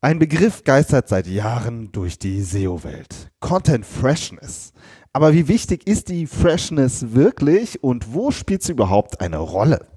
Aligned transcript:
Ein 0.00 0.20
Begriff 0.20 0.62
geistert 0.62 1.08
seit 1.08 1.26
Jahren 1.26 1.90
durch 1.90 2.20
die 2.20 2.40
SEO-Welt. 2.40 3.32
Content 3.40 3.84
Freshness. 3.84 4.72
Aber 5.12 5.32
wie 5.32 5.48
wichtig 5.48 5.88
ist 5.88 6.08
die 6.08 6.28
Freshness 6.28 7.14
wirklich 7.14 7.82
und 7.82 8.14
wo 8.14 8.30
spielt 8.30 8.62
sie 8.62 8.70
überhaupt 8.70 9.20
eine 9.20 9.38
Rolle? 9.38 9.88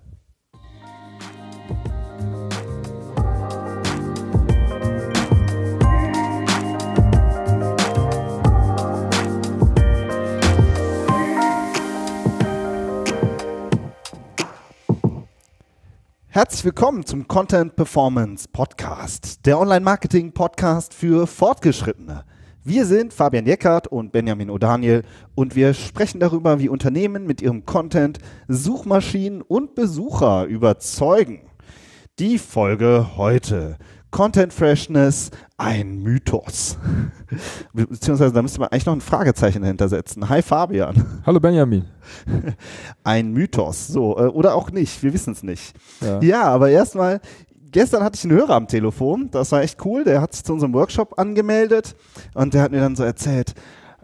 Herzlich 16.34 16.63
willkommen 16.63 17.05
zum 17.05 17.27
Content 17.27 17.76
Performance 17.76 18.48
Podcast, 18.48 19.45
der 19.45 19.59
Online-Marketing-Podcast 19.59 20.94
für 20.94 21.27
Fortgeschrittene. 21.27 22.23
Wir 22.63 22.85
sind 22.85 23.13
Fabian 23.13 23.45
Jeckert 23.45 23.88
und 23.88 24.13
Benjamin 24.13 24.49
O'Daniel 24.49 25.03
und 25.36 25.58
wir 25.58 25.73
sprechen 25.73 26.22
darüber, 26.22 26.58
wie 26.62 26.70
Unternehmen 26.70 27.25
mit 27.25 27.41
ihrem 27.41 27.66
Content 27.66 28.20
Suchmaschinen 28.48 29.41
und 29.41 29.75
Besucher 29.75 30.45
überzeugen. 30.45 31.41
Die 32.17 32.38
Folge 32.38 33.17
heute. 33.17 33.77
Content 34.11 34.53
Freshness, 34.53 35.31
ein 35.57 36.03
Mythos. 36.03 36.77
Beziehungsweise 37.73 38.33
da 38.33 38.41
müsste 38.41 38.59
man 38.59 38.69
eigentlich 38.69 38.85
noch 38.85 38.93
ein 38.93 39.02
Fragezeichen 39.02 39.61
dahinter 39.61 39.88
setzen. 39.88 40.27
Hi 40.27 40.41
Fabian. 40.41 41.21
Hallo 41.25 41.39
Benjamin. 41.39 41.85
Ein 43.05 43.31
Mythos, 43.31 43.88
so, 43.88 44.17
äh, 44.17 44.23
oder 44.23 44.55
auch 44.55 44.69
nicht, 44.71 45.02
wir 45.02 45.13
wissen 45.13 45.31
es 45.31 45.43
nicht. 45.43 45.73
Ja. 46.02 46.19
ja, 46.21 46.43
aber 46.43 46.69
erstmal, 46.69 47.21
gestern 47.71 48.03
hatte 48.03 48.17
ich 48.17 48.25
einen 48.25 48.38
Hörer 48.38 48.55
am 48.55 48.67
Telefon, 48.67 49.29
das 49.31 49.52
war 49.53 49.61
echt 49.61 49.83
cool, 49.85 50.03
der 50.03 50.21
hat 50.21 50.33
sich 50.33 50.43
zu 50.43 50.52
unserem 50.53 50.73
Workshop 50.73 51.17
angemeldet 51.17 51.95
und 52.33 52.53
der 52.53 52.63
hat 52.63 52.71
mir 52.71 52.81
dann 52.81 52.97
so 52.97 53.03
erzählt, 53.03 53.53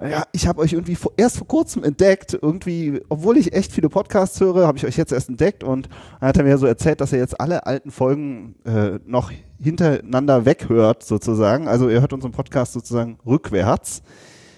ja, 0.02 0.24
ich 0.32 0.48
habe 0.48 0.62
euch 0.62 0.74
irgendwie 0.74 0.96
vor, 0.96 1.12
erst 1.18 1.38
vor 1.38 1.48
kurzem 1.48 1.84
entdeckt, 1.84 2.38
irgendwie, 2.40 3.02
obwohl 3.10 3.38
ich 3.38 3.54
echt 3.54 3.72
viele 3.72 3.90
Podcasts 3.90 4.40
höre, 4.40 4.68
habe 4.68 4.78
ich 4.78 4.86
euch 4.86 4.98
jetzt 4.98 5.12
erst 5.12 5.30
entdeckt 5.30 5.64
und 5.64 5.90
dann 6.20 6.30
hat 6.30 6.38
er 6.38 6.44
mir 6.44 6.58
so 6.58 6.68
erzählt, 6.68 7.02
dass 7.02 7.14
er 7.14 7.20
jetzt 7.20 7.40
alle 7.40 7.66
alten 7.66 7.90
Folgen 7.90 8.56
äh, 8.64 9.00
noch 9.06 9.32
hintereinander 9.62 10.46
weghört, 10.46 11.04
sozusagen. 11.04 11.68
Also 11.68 11.90
er 11.90 12.02
hört 12.02 12.14
unseren 12.14 12.32
Podcast 12.32 12.74
sozusagen 12.74 13.18
rückwärts. 13.26 14.04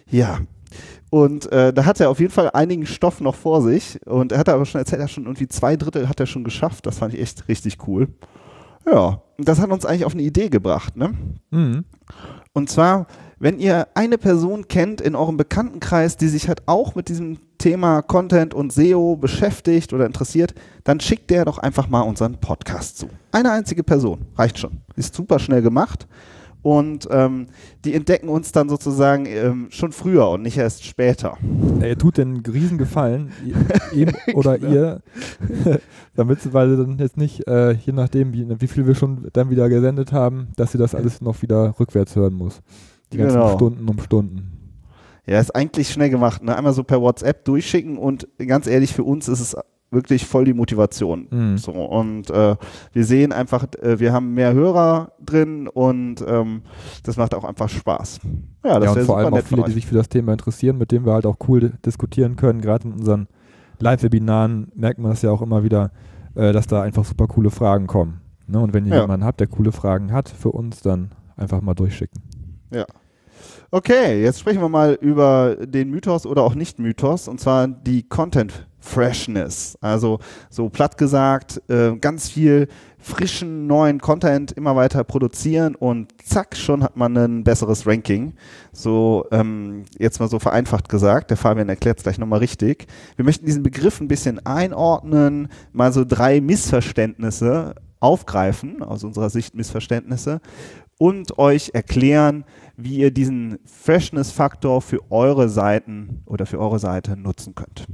Ja. 0.09 0.39
Und 1.09 1.51
äh, 1.51 1.73
da 1.73 1.85
hat 1.85 1.99
er 1.99 2.09
auf 2.09 2.19
jeden 2.19 2.31
Fall 2.31 2.51
einigen 2.51 2.85
Stoff 2.85 3.21
noch 3.21 3.35
vor 3.35 3.61
sich. 3.61 3.99
Und 4.05 4.31
er 4.31 4.39
hat 4.39 4.49
aber 4.49 4.65
schon 4.65 4.79
erzählt, 4.79 4.99
er 4.99 5.05
hat 5.05 5.11
schon 5.11 5.25
irgendwie 5.25 5.47
zwei 5.47 5.75
Drittel 5.75 6.09
hat 6.09 6.19
er 6.19 6.27
schon 6.27 6.43
geschafft. 6.43 6.85
Das 6.85 6.99
fand 6.99 7.13
ich 7.13 7.21
echt 7.21 7.47
richtig 7.47 7.87
cool. 7.87 8.09
Ja, 8.85 9.21
das 9.37 9.59
hat 9.59 9.69
uns 9.69 9.85
eigentlich 9.85 10.05
auf 10.05 10.13
eine 10.13 10.21
Idee 10.21 10.49
gebracht, 10.49 10.95
ne? 10.95 11.13
Mhm. 11.51 11.85
Und 12.53 12.69
zwar 12.69 13.07
wenn 13.39 13.59
ihr 13.59 13.87
eine 13.95 14.17
Person 14.17 14.67
kennt 14.67 15.01
in 15.01 15.15
eurem 15.15 15.37
Bekanntenkreis, 15.37 16.17
die 16.17 16.27
sich 16.27 16.47
halt 16.47 16.63
auch 16.67 16.95
mit 16.95 17.09
diesem 17.09 17.37
Thema 17.57 18.01
Content 18.01 18.53
und 18.53 18.71
SEO 18.71 19.15
beschäftigt 19.15 19.93
oder 19.93 20.05
interessiert, 20.05 20.53
dann 20.83 20.99
schickt 20.99 21.29
der 21.29 21.45
doch 21.45 21.57
einfach 21.57 21.89
mal 21.89 22.01
unseren 22.01 22.39
Podcast 22.39 22.97
zu. 22.97 23.09
Eine 23.31 23.51
einzige 23.51 23.83
Person, 23.83 24.25
reicht 24.35 24.59
schon. 24.59 24.81
Ist 24.95 25.15
super 25.15 25.39
schnell 25.39 25.61
gemacht. 25.61 26.07
Und 26.61 27.07
ähm, 27.09 27.47
die 27.85 27.93
entdecken 27.93 28.27
uns 28.27 28.51
dann 28.51 28.67
sozusagen 28.67 29.25
ähm, 29.27 29.67
schon 29.69 29.93
früher 29.93 30.27
und 30.29 30.41
nicht 30.41 30.57
erst 30.57 30.83
später. 30.83 31.37
Er 31.79 31.97
tut 31.97 32.17
den 32.17 32.37
Riesengefallen, 32.45 33.31
ihm 33.93 34.09
oder 34.33 34.59
genau. 34.59 34.73
ihr, 34.73 35.01
damit, 36.15 36.53
weil 36.53 36.71
sie 36.71 36.77
dann 36.77 36.97
jetzt 36.97 37.15
nicht, 37.15 37.47
äh, 37.47 37.71
je 37.71 37.93
nachdem, 37.93 38.33
wie, 38.33 38.45
wie 38.59 38.67
viel 38.67 38.85
wir 38.85 38.95
schon 38.95 39.29
dann 39.31 39.49
wieder 39.49 39.69
gesendet 39.69 40.11
haben, 40.11 40.49
dass 40.57 40.73
sie 40.73 40.77
das 40.77 40.95
alles 40.95 41.21
noch 41.21 41.41
wieder 41.41 41.75
rückwärts 41.79 42.17
hören 42.17 42.33
muss. 42.33 42.61
Die 43.11 43.17
ganzen 43.17 43.35
genau. 43.35 43.55
Stunden 43.55 43.89
um 43.89 43.99
Stunden. 43.99 44.51
Ja, 45.25 45.39
ist 45.39 45.55
eigentlich 45.55 45.89
schnell 45.89 46.09
gemacht. 46.09 46.43
Ne? 46.43 46.55
Einmal 46.55 46.73
so 46.73 46.83
per 46.83 47.01
WhatsApp 47.01 47.45
durchschicken 47.45 47.97
und 47.97 48.27
ganz 48.39 48.67
ehrlich, 48.67 48.93
für 48.93 49.03
uns 49.03 49.27
ist 49.27 49.39
es 49.39 49.55
wirklich 49.91 50.25
voll 50.25 50.45
die 50.45 50.53
Motivation. 50.53 51.27
Mhm. 51.29 51.57
So, 51.57 51.71
und 51.71 52.29
äh, 52.29 52.55
wir 52.93 53.05
sehen 53.05 53.31
einfach, 53.31 53.65
äh, 53.81 53.99
wir 53.99 54.13
haben 54.13 54.33
mehr 54.33 54.53
Hörer 54.53 55.11
drin 55.23 55.67
und 55.67 56.23
ähm, 56.27 56.61
das 57.03 57.17
macht 57.17 57.33
auch 57.33 57.43
einfach 57.43 57.69
Spaß. 57.69 58.19
Ja, 58.63 58.79
das 58.79 58.95
ja, 58.95 59.01
und 59.01 59.05
vor 59.05 59.17
allem 59.17 59.33
auch 59.33 59.43
viele, 59.43 59.63
die 59.63 59.71
sich 59.71 59.85
für 59.85 59.95
das 59.95 60.09
Thema 60.09 60.31
interessieren, 60.31 60.77
mit 60.77 60.91
dem 60.91 61.05
wir 61.05 61.13
halt 61.13 61.25
auch 61.25 61.37
cool 61.47 61.73
diskutieren 61.85 62.35
können. 62.35 62.61
Gerade 62.61 62.87
in 62.87 62.93
unseren 62.93 63.27
Live-Webinaren 63.79 64.71
merkt 64.75 64.99
man 64.99 65.11
das 65.11 65.21
ja 65.21 65.31
auch 65.31 65.41
immer 65.41 65.63
wieder, 65.63 65.91
äh, 66.35 66.53
dass 66.53 66.67
da 66.67 66.81
einfach 66.81 67.05
super 67.05 67.27
coole 67.27 67.49
Fragen 67.49 67.87
kommen. 67.87 68.21
Ne? 68.47 68.59
Und 68.59 68.73
wenn 68.73 68.85
ihr 68.85 68.95
ja. 68.95 69.01
jemanden 69.01 69.25
habt, 69.25 69.39
der 69.39 69.47
coole 69.47 69.71
Fragen 69.71 70.11
hat 70.11 70.29
für 70.29 70.49
uns, 70.49 70.81
dann 70.81 71.11
einfach 71.35 71.61
mal 71.61 71.73
durchschicken. 71.73 72.21
Ja. 72.71 72.85
Okay, 73.71 74.21
jetzt 74.23 74.39
sprechen 74.39 74.61
wir 74.61 74.69
mal 74.69 74.97
über 74.99 75.57
den 75.59 75.89
Mythos 75.89 76.25
oder 76.25 76.43
auch 76.43 76.55
Nicht-Mythos, 76.55 77.27
und 77.27 77.39
zwar 77.39 77.67
die 77.67 78.03
Content 78.03 78.67
Freshness. 78.79 79.77
Also 79.81 80.19
so 80.49 80.69
platt 80.69 80.97
gesagt, 80.97 81.61
äh, 81.69 81.95
ganz 81.97 82.29
viel 82.29 82.67
frischen 82.97 83.67
neuen 83.67 83.99
Content 83.99 84.51
immer 84.51 84.75
weiter 84.75 85.03
produzieren 85.03 85.75
und 85.75 86.13
zack, 86.23 86.55
schon 86.55 86.83
hat 86.83 86.97
man 86.97 87.15
ein 87.15 87.43
besseres 87.43 87.85
Ranking. 87.85 88.33
So 88.71 89.25
ähm, 89.31 89.85
jetzt 89.97 90.19
mal 90.19 90.29
so 90.29 90.39
vereinfacht 90.39 90.89
gesagt, 90.89 91.29
der 91.29 91.37
Fabian 91.37 91.69
erklärt 91.69 91.97
es 91.97 92.03
gleich 92.03 92.17
nochmal 92.17 92.39
richtig. 92.39 92.87
Wir 93.15 93.25
möchten 93.25 93.45
diesen 93.45 93.63
Begriff 93.63 94.01
ein 94.01 94.07
bisschen 94.07 94.45
einordnen, 94.45 95.49
mal 95.71 95.93
so 95.93 96.03
drei 96.05 96.41
Missverständnisse 96.41 97.75
aufgreifen, 97.99 98.81
aus 98.81 99.03
unserer 99.03 99.29
Sicht 99.29 99.55
Missverständnisse, 99.55 100.39
und 100.99 101.39
euch 101.39 101.71
erklären, 101.73 102.43
wie 102.77 102.97
ihr 102.97 103.11
diesen 103.11 103.57
Freshness-Faktor 103.65 104.81
für 104.81 104.99
eure 105.09 105.49
Seiten 105.49 106.21
oder 106.25 106.45
für 106.45 106.59
eure 106.59 106.77
Seite 106.77 107.17
nutzen 107.17 107.55
könnt. 107.55 107.87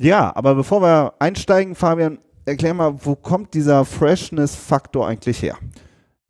Ja, 0.00 0.34
aber 0.36 0.54
bevor 0.54 0.82
wir 0.82 1.14
einsteigen, 1.18 1.74
Fabian, 1.74 2.18
erklär 2.44 2.74
mal, 2.74 2.94
wo 3.04 3.14
kommt 3.14 3.54
dieser 3.54 3.84
Freshness-Faktor 3.84 5.08
eigentlich 5.08 5.42
her? 5.42 5.56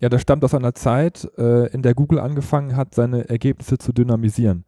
Ja, 0.00 0.08
das 0.08 0.22
stammt 0.22 0.44
aus 0.44 0.54
einer 0.54 0.74
Zeit, 0.74 1.28
äh, 1.38 1.66
in 1.72 1.82
der 1.82 1.94
Google 1.94 2.20
angefangen 2.20 2.76
hat, 2.76 2.94
seine 2.94 3.28
Ergebnisse 3.28 3.78
zu 3.78 3.92
dynamisieren. 3.92 4.64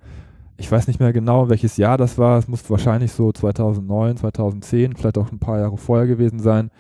Ich 0.57 0.71
weiß 0.71 0.89
nicht 0.89 0.99
mehr 0.99 1.13
genau, 1.13 1.49
welches 1.49 1.77
Jahr 1.77 1.97
das 1.97 2.19
war. 2.19 2.39
Es 2.39 2.49
muss 2.49 2.69
wahrscheinlich 2.69 3.13
so 3.13 3.33
2009, 3.33 4.17
2010, 4.17 4.97
vielleicht 4.97 5.19
auch 5.19 5.31
ein 5.31 5.39
paar 5.39 5.59
Jahre 5.59 5.79
vorher 5.79 6.07
gewesen 6.07 6.41
sein. 6.41 6.71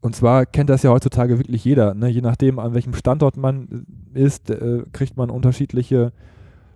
Und 0.00 0.16
zwar 0.16 0.46
kennt 0.46 0.70
das 0.70 0.82
ja 0.82 0.90
heutzutage 0.90 1.38
wirklich 1.38 1.64
jeder. 1.64 1.94
Ne? 1.94 2.08
Je 2.08 2.22
nachdem, 2.22 2.58
an 2.58 2.72
welchem 2.74 2.94
Standort 2.94 3.36
man 3.36 3.86
ist, 4.14 4.50
äh, 4.50 4.84
kriegt 4.92 5.16
man 5.16 5.30
unterschiedliche 5.30 6.12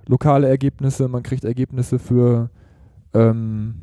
lokale 0.07 0.49
Ergebnisse. 0.49 1.09
Man 1.09 1.23
kriegt 1.23 1.45
Ergebnisse 1.45 1.99
für, 1.99 2.51
ähm, 3.15 3.77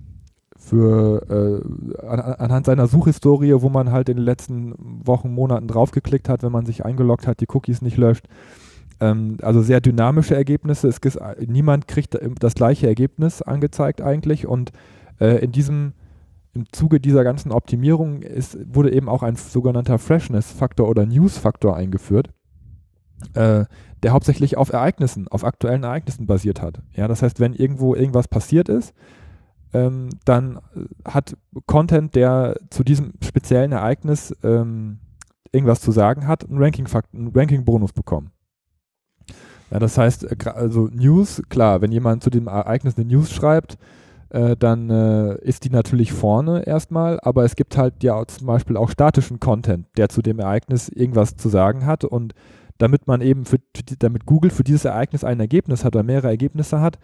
für 0.57 1.25
äh, 1.27 2.05
an, 2.05 2.19
anhand 2.19 2.67
seiner 2.67 2.87
Suchhistorie, 2.87 3.55
wo 3.57 3.69
man 3.69 3.91
halt 3.91 4.09
in 4.09 4.17
den 4.17 4.25
letzten 4.25 4.75
Wochen, 4.77 5.33
Monaten 5.33 5.67
draufgeklickt 5.67 6.29
hat, 6.29 6.43
wenn 6.43 6.51
man 6.51 6.67
sich 6.67 6.85
eingeloggt 6.85 7.25
hat, 7.25 7.39
die 7.39 7.47
Cookies 7.51 7.81
nicht 7.81 7.97
löscht. 7.97 8.27
Ähm, 8.99 9.37
also 9.41 9.63
sehr 9.63 9.81
dynamische 9.81 10.35
Ergebnisse. 10.35 10.87
Es, 10.87 10.99
niemand 11.47 11.87
kriegt 11.87 12.15
das 12.39 12.53
gleiche 12.53 12.85
Ergebnis 12.85 13.41
angezeigt 13.41 14.03
eigentlich. 14.03 14.45
Und 14.45 14.71
äh, 15.19 15.43
in 15.43 15.51
diesem 15.51 15.93
im 16.53 16.65
Zuge 16.71 16.99
dieser 16.99 17.23
ganzen 17.23 17.51
Optimierung 17.51 18.21
ist, 18.21 18.57
wurde 18.73 18.91
eben 18.93 19.07
auch 19.07 19.23
ein 19.23 19.35
sogenannter 19.35 19.97
Freshness-Faktor 19.99 20.89
oder 20.89 21.05
News-Faktor 21.05 21.75
eingeführt, 21.75 22.29
äh, 23.33 23.65
der 24.03 24.11
hauptsächlich 24.11 24.57
auf 24.57 24.73
Ereignissen, 24.73 25.27
auf 25.27 25.43
aktuellen 25.43 25.83
Ereignissen 25.83 26.25
basiert 26.25 26.61
hat. 26.61 26.81
Ja, 26.93 27.07
das 27.07 27.21
heißt, 27.21 27.39
wenn 27.39 27.53
irgendwo 27.53 27.95
irgendwas 27.95 28.27
passiert 28.27 28.67
ist, 28.67 28.93
ähm, 29.73 30.09
dann 30.25 30.59
hat 31.05 31.37
Content, 31.65 32.15
der 32.15 32.57
zu 32.69 32.83
diesem 32.83 33.13
speziellen 33.23 33.71
Ereignis 33.71 34.35
ähm, 34.43 34.99
irgendwas 35.51 35.81
zu 35.81 35.91
sagen 35.91 36.27
hat, 36.27 36.49
einen 36.49 36.57
Ranking-Bonus 36.57 37.35
Ranking 37.35 37.65
bekommen. 37.95 38.31
Ja, 39.69 39.79
das 39.79 39.97
heißt, 39.97 40.25
äh, 40.25 40.49
also 40.49 40.89
News, 40.91 41.41
klar, 41.49 41.81
wenn 41.81 41.91
jemand 41.91 42.23
zu 42.23 42.29
dem 42.29 42.47
Ereignis 42.47 42.97
eine 42.97 43.05
News 43.05 43.31
schreibt, 43.31 43.77
äh, 44.31 44.55
dann 44.55 44.89
äh, 44.89 45.35
ist 45.41 45.65
die 45.65 45.69
natürlich 45.69 46.13
vorne 46.13 46.65
erstmal, 46.65 47.19
aber 47.21 47.43
es 47.43 47.55
gibt 47.55 47.77
halt 47.77 48.01
ja 48.03 48.25
zum 48.25 48.47
Beispiel 48.47 48.77
auch 48.77 48.89
statischen 48.89 49.39
Content, 49.39 49.87
der 49.97 50.09
zu 50.09 50.21
dem 50.21 50.39
Ereignis 50.39 50.87
irgendwas 50.89 51.35
zu 51.35 51.49
sagen 51.49 51.85
hat 51.85 52.05
und 52.05 52.33
damit 52.77 53.07
man 53.07 53.21
eben 53.21 53.45
für, 53.45 53.59
damit 53.99 54.25
Google 54.25 54.49
für 54.49 54.63
dieses 54.63 54.85
Ereignis 54.85 55.23
ein 55.23 55.39
Ergebnis 55.39 55.83
hat 55.83 55.95
oder 55.95 56.03
mehrere 56.03 56.29
Ergebnisse 56.29 56.79
hat, 56.79 56.97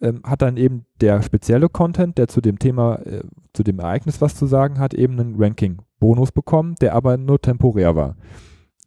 ähm, 0.00 0.20
hat 0.24 0.42
dann 0.42 0.56
eben 0.56 0.86
der 1.00 1.22
spezielle 1.22 1.68
Content, 1.68 2.18
der 2.18 2.28
zu 2.28 2.40
dem 2.40 2.58
Thema, 2.58 2.96
äh, 3.06 3.22
zu 3.52 3.62
dem 3.62 3.78
Ereignis 3.78 4.20
was 4.20 4.34
zu 4.34 4.46
sagen 4.46 4.78
hat, 4.78 4.92
eben 4.92 5.18
einen 5.18 5.36
Ranking-Bonus 5.38 6.32
bekommen, 6.32 6.74
der 6.80 6.94
aber 6.94 7.16
nur 7.16 7.40
temporär 7.40 7.94
war. 7.94 8.16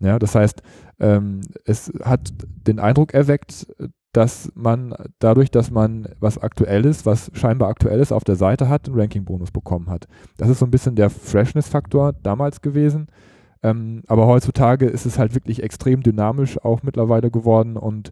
Ja, 0.01 0.19
das 0.19 0.35
heißt, 0.35 0.61
ähm, 0.99 1.41
es 1.65 1.91
hat 2.03 2.33
den 2.67 2.79
Eindruck 2.79 3.13
erweckt, 3.13 3.67
dass 4.11 4.51
man 4.55 4.95
dadurch, 5.19 5.51
dass 5.51 5.69
man 5.69 6.09
was 6.19 6.37
Aktuelles, 6.37 7.05
was 7.05 7.29
scheinbar 7.33 7.69
Aktuelles 7.69 8.11
auf 8.11 8.23
der 8.23 8.35
Seite 8.35 8.67
hat, 8.67 8.87
einen 8.87 8.99
Ranking-Bonus 8.99 9.51
bekommen 9.51 9.89
hat. 9.89 10.07
Das 10.37 10.49
ist 10.49 10.59
so 10.59 10.65
ein 10.65 10.71
bisschen 10.71 10.95
der 10.95 11.09
Freshness-Faktor 11.09 12.13
damals 12.23 12.61
gewesen. 12.61 13.07
Ähm, 13.61 14.03
aber 14.07 14.25
heutzutage 14.25 14.85
ist 14.85 15.05
es 15.05 15.19
halt 15.19 15.35
wirklich 15.35 15.61
extrem 15.61 16.01
dynamisch 16.01 16.57
auch 16.63 16.81
mittlerweile 16.81 17.29
geworden 17.29 17.77
und 17.77 18.11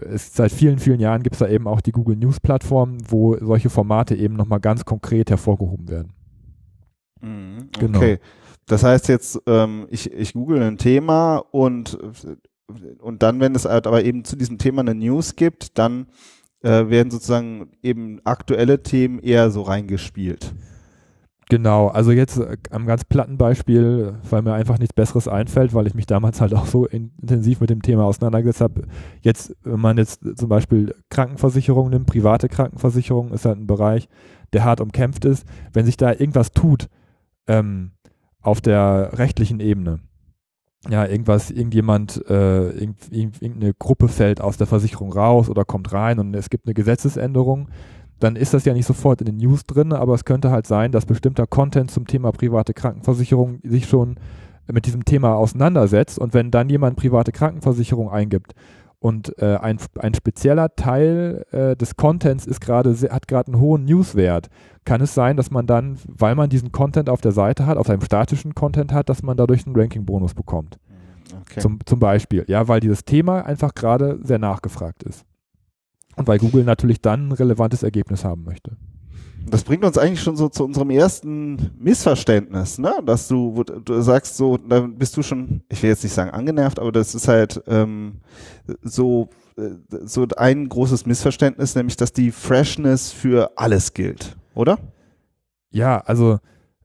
es, 0.00 0.34
seit 0.34 0.52
vielen, 0.52 0.78
vielen 0.78 1.00
Jahren 1.00 1.22
gibt 1.22 1.34
es 1.34 1.40
da 1.40 1.48
eben 1.48 1.68
auch 1.68 1.80
die 1.80 1.92
Google 1.92 2.16
News 2.16 2.40
Plattform, 2.40 2.98
wo 3.08 3.36
solche 3.38 3.70
Formate 3.70 4.14
eben 4.14 4.34
nochmal 4.34 4.60
ganz 4.60 4.84
konkret 4.84 5.30
hervorgehoben 5.30 5.88
werden. 5.88 6.12
Mhm, 7.20 7.68
genau. 7.78 7.98
Okay. 7.98 8.18
Das 8.66 8.82
heißt 8.82 9.08
jetzt, 9.08 9.40
ähm, 9.46 9.86
ich, 9.90 10.10
ich 10.12 10.32
google 10.32 10.62
ein 10.62 10.78
Thema 10.78 11.36
und, 11.36 11.98
und 13.00 13.22
dann, 13.22 13.40
wenn 13.40 13.54
es 13.54 13.64
halt 13.64 13.86
aber 13.86 14.04
eben 14.04 14.24
zu 14.24 14.36
diesem 14.36 14.58
Thema 14.58 14.80
eine 14.80 14.94
News 14.94 15.36
gibt, 15.36 15.78
dann 15.78 16.06
äh, 16.62 16.88
werden 16.88 17.10
sozusagen 17.10 17.70
eben 17.82 18.20
aktuelle 18.24 18.82
Themen 18.82 19.18
eher 19.20 19.50
so 19.50 19.62
reingespielt. 19.62 20.52
Genau, 21.48 21.86
also 21.86 22.10
jetzt 22.10 22.38
äh, 22.38 22.56
am 22.70 22.86
ganz 22.86 23.04
platten 23.04 23.38
Beispiel, 23.38 24.14
weil 24.28 24.42
mir 24.42 24.54
einfach 24.54 24.78
nichts 24.78 24.94
Besseres 24.94 25.28
einfällt, 25.28 25.74
weil 25.74 25.86
ich 25.86 25.94
mich 25.94 26.06
damals 26.06 26.40
halt 26.40 26.54
auch 26.54 26.66
so 26.66 26.86
in, 26.86 27.12
intensiv 27.20 27.60
mit 27.60 27.70
dem 27.70 27.82
Thema 27.82 28.04
auseinandergesetzt 28.04 28.60
habe. 28.60 28.82
Jetzt, 29.20 29.54
wenn 29.62 29.80
man 29.80 29.96
jetzt 29.96 30.22
zum 30.36 30.48
Beispiel 30.48 30.92
Krankenversicherung 31.08 31.90
nimmt, 31.90 32.06
private 32.06 32.48
Krankenversicherung 32.48 33.32
ist 33.32 33.44
halt 33.44 33.58
ein 33.58 33.68
Bereich, 33.68 34.08
der 34.52 34.64
hart 34.64 34.80
umkämpft 34.80 35.24
ist. 35.24 35.46
Wenn 35.72 35.86
sich 35.86 35.96
da 35.96 36.10
irgendwas 36.10 36.50
tut 36.50 36.88
ähm, 37.46 37.92
auf 38.40 38.60
der 38.60 39.10
rechtlichen 39.16 39.60
Ebene, 39.60 40.00
ja, 40.88 41.06
irgendwas, 41.06 41.50
irgendjemand, 41.50 42.24
äh, 42.28 42.68
irgendeine 42.68 43.74
Gruppe 43.74 44.08
fällt 44.08 44.40
aus 44.40 44.56
der 44.56 44.66
Versicherung 44.66 45.12
raus 45.12 45.48
oder 45.48 45.64
kommt 45.64 45.92
rein 45.92 46.18
und 46.18 46.34
es 46.34 46.50
gibt 46.50 46.66
eine 46.66 46.74
Gesetzesänderung, 46.74 47.68
dann 48.20 48.36
ist 48.36 48.54
das 48.54 48.64
ja 48.64 48.72
nicht 48.72 48.86
sofort 48.86 49.20
in 49.20 49.26
den 49.26 49.36
News 49.36 49.66
drin, 49.66 49.92
aber 49.92 50.14
es 50.14 50.24
könnte 50.24 50.50
halt 50.50 50.66
sein, 50.66 50.92
dass 50.92 51.06
bestimmter 51.06 51.46
Content 51.46 51.90
zum 51.90 52.06
Thema 52.06 52.32
private 52.32 52.72
Krankenversicherung 52.72 53.60
sich 53.62 53.86
schon 53.86 54.16
mit 54.70 54.86
diesem 54.86 55.04
Thema 55.04 55.34
auseinandersetzt 55.34 56.18
und 56.18 56.34
wenn 56.34 56.50
dann 56.50 56.68
jemand 56.68 56.96
private 56.96 57.32
Krankenversicherung 57.32 58.10
eingibt 58.10 58.54
und 58.98 59.38
äh, 59.38 59.56
ein, 59.56 59.78
ein 59.98 60.14
spezieller 60.14 60.74
Teil 60.74 61.44
äh, 61.50 61.76
des 61.76 61.96
Contents 61.96 62.46
ist 62.46 62.60
gerade 62.60 62.96
hat 63.10 63.28
gerade 63.28 63.52
einen 63.52 63.60
hohen 63.60 63.84
Newswert, 63.84 64.48
kann 64.86 65.02
es 65.02 65.14
sein, 65.14 65.36
dass 65.36 65.50
man 65.50 65.66
dann, 65.66 65.98
weil 66.06 66.34
man 66.34 66.48
diesen 66.48 66.72
Content 66.72 67.10
auf 67.10 67.20
der 67.20 67.32
Seite 67.32 67.66
hat, 67.66 67.76
auf 67.76 67.86
seinem 67.86 68.00
statischen 68.00 68.54
Content 68.54 68.92
hat, 68.92 69.10
dass 69.10 69.22
man 69.22 69.36
dadurch 69.36 69.66
einen 69.66 69.76
Ranking-Bonus 69.76 70.32
bekommt. 70.32 70.78
Okay. 71.42 71.60
Zum, 71.60 71.80
zum 71.84 71.98
Beispiel, 71.98 72.44
ja, 72.48 72.66
weil 72.68 72.80
dieses 72.80 73.04
Thema 73.04 73.44
einfach 73.44 73.74
gerade 73.74 74.18
sehr 74.22 74.38
nachgefragt 74.38 75.02
ist. 75.02 75.24
Und 76.16 76.26
weil 76.26 76.38
Google 76.38 76.64
natürlich 76.64 77.02
dann 77.02 77.28
ein 77.28 77.32
relevantes 77.32 77.82
Ergebnis 77.82 78.24
haben 78.24 78.44
möchte. 78.44 78.78
Das 79.48 79.62
bringt 79.62 79.84
uns 79.84 79.98
eigentlich 79.98 80.22
schon 80.22 80.36
so 80.36 80.48
zu 80.48 80.64
unserem 80.64 80.90
ersten 80.90 81.70
Missverständnis, 81.78 82.78
ne? 82.78 82.94
Dass 83.04 83.28
du, 83.28 83.62
du 83.62 84.00
sagst 84.00 84.36
so, 84.36 84.56
da 84.56 84.80
bist 84.80 85.16
du 85.16 85.22
schon, 85.22 85.62
ich 85.68 85.82
will 85.82 85.90
jetzt 85.90 86.02
nicht 86.02 86.14
sagen 86.14 86.30
angenervt, 86.30 86.80
aber 86.80 86.90
das 86.90 87.14
ist 87.14 87.28
halt 87.28 87.62
ähm, 87.68 88.16
so 88.82 89.28
äh, 89.56 89.70
so 90.04 90.26
ein 90.36 90.68
großes 90.68 91.06
Missverständnis, 91.06 91.74
nämlich 91.74 91.96
dass 91.96 92.12
die 92.12 92.30
Freshness 92.30 93.12
für 93.12 93.52
alles 93.56 93.94
gilt, 93.94 94.36
oder? 94.56 94.78
Ja, 95.70 95.98
also 95.98 96.38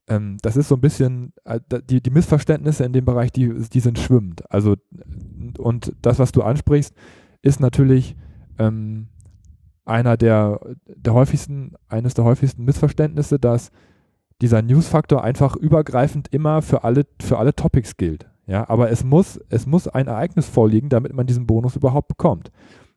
ähm, 0.07 0.37
das 0.41 0.57
ist 0.57 0.67
so 0.67 0.75
ein 0.75 0.81
bisschen, 0.81 1.33
äh, 1.45 1.59
die, 1.89 2.01
die 2.01 2.09
Missverständnisse 2.09 2.83
in 2.83 2.93
dem 2.93 3.05
Bereich, 3.05 3.31
die, 3.31 3.53
die 3.53 3.79
sind 3.79 3.97
schwimmend. 3.97 4.43
Also 4.51 4.75
und 5.57 5.93
das, 6.01 6.19
was 6.19 6.31
du 6.31 6.41
ansprichst, 6.43 6.93
ist 7.41 7.59
natürlich 7.59 8.15
ähm, 8.59 9.07
einer 9.85 10.17
der, 10.17 10.59
der 10.85 11.13
häufigsten, 11.13 11.73
eines 11.87 12.13
der 12.13 12.25
häufigsten 12.25 12.63
Missverständnisse, 12.65 13.39
dass 13.39 13.71
dieser 14.41 14.61
News-Faktor 14.61 15.23
einfach 15.23 15.55
übergreifend 15.55 16.27
immer 16.33 16.61
für 16.61 16.83
alle, 16.83 17.05
für 17.21 17.37
alle 17.37 17.55
Topics 17.55 17.97
gilt. 17.97 18.27
Ja, 18.47 18.67
aber 18.69 18.89
es 18.89 19.03
muss, 19.03 19.39
es 19.49 19.65
muss 19.65 19.87
ein 19.87 20.07
Ereignis 20.07 20.49
vorliegen, 20.49 20.89
damit 20.89 21.13
man 21.13 21.27
diesen 21.27 21.47
Bonus 21.47 21.75
überhaupt 21.75 22.07
bekommt. 22.07 22.51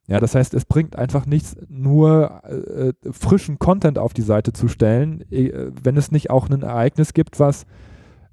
Ja, 0.07 0.21
das 0.21 0.35
heißt, 0.35 0.53
es 0.53 0.67
bringt 0.67 0.97
einfach 0.97 1.25
nichts, 1.25 1.57
nur 1.69 2.43
äh, 2.45 2.93
frischen 3.11 3.59
Content 3.59 3.99
auf 3.99 4.13
die 4.13 4.23
Seite 4.23 4.53
zu 4.53 4.69
stellen, 4.69 5.25
äh, 5.31 5.71
wenn 5.83 5.97
es 5.97 6.13
nicht 6.13 6.31
auch 6.31 6.51
ein 6.51 6.63
Ereignis 6.63 7.15
gibt, 7.15 7.41
was, 7.41 7.65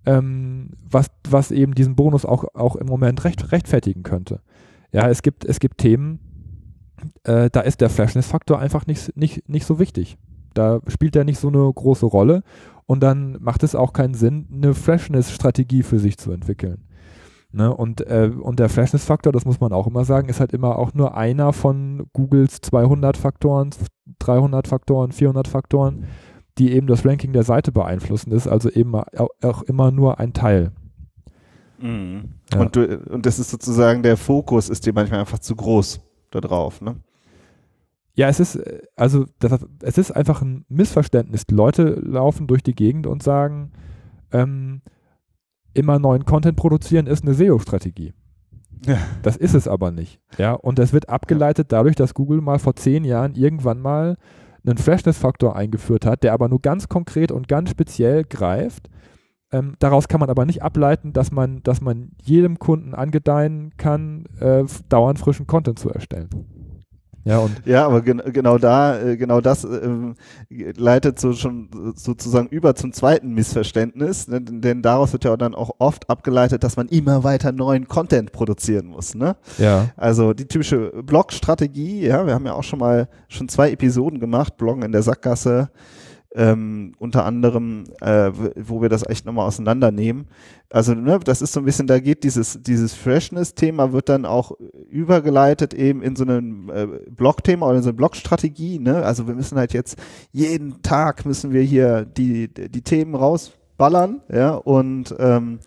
ähm, 0.05 0.71
was, 0.89 1.07
was 1.29 1.51
eben 1.51 1.73
diesen 1.73 1.95
Bonus 1.95 2.25
auch, 2.25 2.43
auch 2.53 2.75
im 2.75 2.87
Moment 2.87 3.23
recht, 3.23 3.53
rechtfertigen 3.53 4.03
könnte. 4.03 4.41
Ja, 4.91 5.07
es 5.07 5.21
gibt, 5.21 5.45
es 5.45 5.61
gibt 5.61 5.77
Themen, 5.77 6.19
äh, 7.23 7.49
da 7.49 7.61
ist 7.61 7.79
der 7.79 7.89
Flashness-Faktor 7.89 8.59
einfach 8.59 8.85
nicht, 8.85 9.15
nicht, 9.15 9.47
nicht 9.47 9.65
so 9.65 9.79
wichtig. 9.79 10.17
Da 10.53 10.81
spielt 10.87 11.15
er 11.15 11.23
nicht 11.23 11.39
so 11.39 11.47
eine 11.47 11.71
große 11.71 12.05
Rolle 12.05 12.43
und 12.85 13.01
dann 13.01 13.37
macht 13.39 13.63
es 13.63 13.75
auch 13.75 13.93
keinen 13.93 14.13
Sinn, 14.13 14.47
eine 14.51 14.73
Flashness-Strategie 14.73 15.83
für 15.83 15.99
sich 15.99 16.17
zu 16.17 16.33
entwickeln. 16.33 16.83
Ne? 17.53 17.73
Und, 17.73 18.01
äh, 18.01 18.31
und 18.39 18.59
der 18.59 18.69
Flashness-Faktor, 18.69 19.33
das 19.33 19.45
muss 19.45 19.59
man 19.59 19.73
auch 19.73 19.87
immer 19.87 20.05
sagen, 20.05 20.29
ist 20.29 20.39
halt 20.39 20.53
immer 20.53 20.77
auch 20.77 20.93
nur 20.93 21.15
einer 21.15 21.51
von 21.51 22.07
Googles 22.13 22.61
200 22.61 23.17
Faktoren, 23.17 23.71
300 24.19 24.67
Faktoren, 24.67 25.11
400 25.11 25.47
Faktoren, 25.47 26.05
die 26.57 26.71
eben 26.73 26.87
das 26.87 27.05
Ranking 27.05 27.33
der 27.33 27.43
Seite 27.43 27.71
beeinflussen, 27.71 28.31
ist 28.31 28.47
also 28.47 28.69
eben 28.69 28.95
auch 28.95 29.63
immer 29.63 29.91
nur 29.91 30.19
ein 30.19 30.33
Teil. 30.33 30.71
Mhm. 31.79 32.35
Ja. 32.53 32.61
Und, 32.61 32.75
du, 32.75 32.97
und 33.09 33.25
das 33.25 33.39
ist 33.39 33.49
sozusagen 33.49 34.03
der 34.03 34.17
Fokus, 34.17 34.69
ist 34.69 34.85
dir 34.85 34.93
manchmal 34.93 35.21
einfach 35.21 35.39
zu 35.39 35.55
groß 35.55 35.99
da 36.29 36.39
drauf, 36.39 36.81
ne? 36.81 36.95
Ja, 38.13 38.27
es 38.27 38.41
ist, 38.41 38.59
also 38.97 39.25
das, 39.39 39.65
es 39.81 39.97
ist 39.97 40.11
einfach 40.11 40.41
ein 40.41 40.65
Missverständnis. 40.67 41.45
Die 41.45 41.55
Leute 41.55 41.83
laufen 42.01 42.45
durch 42.45 42.61
die 42.61 42.75
Gegend 42.75 43.07
und 43.07 43.23
sagen, 43.23 43.71
ähm, 44.33 44.81
immer 45.73 45.99
neuen 45.99 46.25
Content 46.25 46.57
produzieren 46.57 47.07
ist 47.07 47.23
eine 47.23 47.33
SEO-Strategie. 47.33 48.13
Ja. 48.85 48.97
Das 49.21 49.37
ist 49.37 49.53
es 49.53 49.67
aber 49.67 49.91
nicht. 49.91 50.19
Ja, 50.37 50.53
und 50.53 50.79
das 50.79 50.91
wird 50.93 51.09
abgeleitet 51.09 51.71
dadurch, 51.71 51.95
dass 51.95 52.13
Google 52.13 52.41
mal 52.41 52.59
vor 52.59 52.75
zehn 52.75 53.03
Jahren 53.03 53.35
irgendwann 53.35 53.79
mal 53.79 54.17
einen 54.65 54.77
Freshness-Faktor 54.77 55.55
eingeführt 55.55 56.05
hat, 56.05 56.23
der 56.23 56.33
aber 56.33 56.47
nur 56.47 56.61
ganz 56.61 56.87
konkret 56.87 57.31
und 57.31 57.47
ganz 57.47 57.69
speziell 57.69 58.23
greift. 58.23 58.89
Ähm, 59.51 59.75
daraus 59.79 60.07
kann 60.07 60.19
man 60.19 60.29
aber 60.29 60.45
nicht 60.45 60.63
ableiten, 60.63 61.13
dass 61.13 61.31
man, 61.31 61.61
dass 61.63 61.81
man 61.81 62.11
jedem 62.21 62.57
Kunden 62.57 62.93
angedeihen 62.95 63.73
kann, 63.77 64.25
äh, 64.39 64.63
dauernd 64.89 65.19
frischen 65.19 65.45
Content 65.45 65.77
zu 65.77 65.89
erstellen. 65.89 66.29
Ja, 67.23 67.39
und 67.39 67.61
ja 67.65 67.85
aber 67.85 68.01
gen 68.01 68.21
genau 68.33 68.57
da, 68.57 68.99
äh, 68.99 69.17
genau 69.17 69.41
das 69.41 69.63
äh, 69.63 69.87
leitet 70.49 71.19
so 71.19 71.33
schon 71.33 71.69
sozusagen 71.95 72.47
über 72.47 72.75
zum 72.75 72.93
zweiten 72.93 73.33
Missverständnis, 73.33 74.27
ne? 74.27 74.41
denn 74.41 74.81
daraus 74.81 75.13
wird 75.13 75.25
ja 75.25 75.37
dann 75.37 75.53
auch 75.53 75.71
oft 75.79 76.09
abgeleitet, 76.09 76.63
dass 76.63 76.77
man 76.77 76.87
immer 76.87 77.23
weiter 77.23 77.51
neuen 77.51 77.87
Content 77.87 78.31
produzieren 78.31 78.87
muss. 78.87 79.13
Ne? 79.13 79.35
Ja. 79.57 79.89
Also 79.97 80.33
die 80.33 80.45
typische 80.45 80.91
Blog-Strategie, 81.03 82.07
ja, 82.07 82.25
wir 82.25 82.33
haben 82.33 82.45
ja 82.45 82.53
auch 82.53 82.63
schon 82.63 82.79
mal 82.79 83.07
schon 83.27 83.49
zwei 83.49 83.71
Episoden 83.71 84.19
gemacht, 84.19 84.57
Bloggen 84.57 84.83
in 84.83 84.91
der 84.91 85.03
Sackgasse, 85.03 85.69
ähm, 86.33 86.93
unter 86.97 87.25
anderem, 87.25 87.83
äh, 87.99 88.31
wo 88.55 88.81
wir 88.81 88.89
das 88.89 89.07
echt 89.07 89.25
nochmal 89.25 89.47
auseinandernehmen. 89.47 90.27
Also, 90.69 90.93
ne, 90.93 91.19
das 91.23 91.41
ist 91.41 91.51
so 91.51 91.59
ein 91.59 91.65
bisschen, 91.65 91.87
da 91.87 91.99
geht 91.99 92.23
dieses, 92.23 92.61
dieses 92.61 92.93
Freshness-Thema 92.93 93.91
wird 93.91 94.07
dann 94.07 94.25
auch 94.25 94.53
übergeleitet 94.89 95.73
eben 95.73 96.01
in 96.01 96.15
so 96.15 96.23
ein 96.23 96.69
äh, 96.69 96.87
Blog-Thema 97.09 97.67
oder 97.67 97.77
in 97.77 97.83
so 97.83 97.89
eine 97.89 97.97
Blog-Strategie, 97.97 98.79
ne? 98.79 99.03
Also 99.03 99.27
wir 99.27 99.35
müssen 99.35 99.57
halt 99.57 99.73
jetzt 99.73 99.97
jeden 100.31 100.81
Tag 100.81 101.25
müssen 101.25 101.51
wir 101.51 101.61
hier 101.61 102.05
die, 102.05 102.47
die 102.47 102.81
Themen 102.81 103.15
rausballern, 103.15 104.21
ja, 104.31 104.51
und 104.51 105.13
ähm, 105.19 105.59